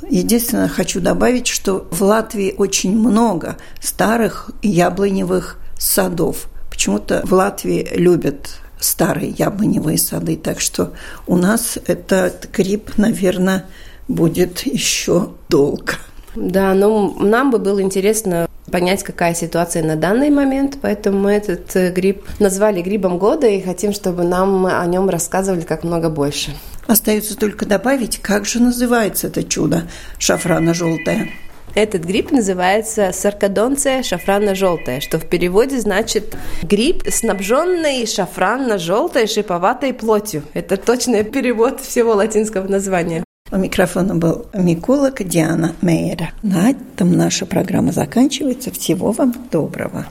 Единственное, 0.09 0.67
хочу 0.67 1.01
добавить, 1.01 1.47
что 1.47 1.87
в 1.91 2.01
Латвии 2.01 2.53
очень 2.57 2.95
много 2.97 3.57
старых 3.81 4.51
яблоневых 4.61 5.57
садов. 5.77 6.47
Почему-то 6.69 7.21
в 7.25 7.33
Латвии 7.33 7.87
любят 7.93 8.59
старые 8.79 9.31
яблоневые 9.31 9.97
сады, 9.97 10.35
так 10.35 10.59
что 10.59 10.93
у 11.27 11.37
нас 11.37 11.77
этот 11.87 12.49
гриб, 12.53 12.91
наверное, 12.97 13.65
будет 14.07 14.61
еще 14.65 15.29
долго. 15.49 15.93
Да, 16.35 16.73
но 16.73 17.15
нам 17.19 17.49
бы 17.51 17.59
было 17.59 17.81
интересно 17.81 18.47
понять, 18.71 19.03
какая 19.03 19.33
ситуация 19.33 19.83
на 19.83 19.95
данный 19.95 20.29
момент, 20.29 20.77
поэтому 20.81 21.19
мы 21.19 21.31
этот 21.31 21.93
гриб 21.93 22.25
назвали 22.39 22.81
грибом 22.81 23.17
года 23.17 23.47
и 23.47 23.61
хотим, 23.61 23.93
чтобы 23.93 24.23
нам 24.23 24.65
о 24.65 24.85
нем 24.85 25.09
рассказывали 25.09 25.61
как 25.61 25.83
много 25.83 26.09
больше. 26.09 26.51
Остается 26.87 27.37
только 27.37 27.65
добавить, 27.65 28.19
как 28.19 28.45
же 28.45 28.61
называется 28.61 29.27
это 29.27 29.43
чудо 29.43 29.87
шафрано-желтое. 30.19 31.29
Этот 31.75 32.05
гриб 32.05 32.31
называется 32.31 33.11
саркадонция 33.11 34.01
шафранно-желтая, 34.01 35.01
что 35.01 35.19
в 35.19 35.27
переводе 35.27 35.79
значит 35.79 36.37
гриб, 36.63 37.03
снабженный 37.09 38.05
шафранно-желтой 38.05 39.27
шиповатой 39.27 39.93
плотью. 39.93 40.43
Это 40.53 40.77
точный 40.77 41.25
перевод 41.25 41.81
всего 41.81 42.13
латинского 42.13 42.67
названия. 42.67 43.25
У 43.51 43.57
микрофона 43.57 44.15
был 44.15 44.47
миколог 44.53 45.21
Диана 45.23 45.75
Мейера. 45.81 46.31
На 46.43 46.69
этом 46.69 47.11
наша 47.11 47.45
программа 47.45 47.91
заканчивается. 47.91 48.71
Всего 48.71 49.11
вам 49.11 49.35
доброго. 49.51 50.05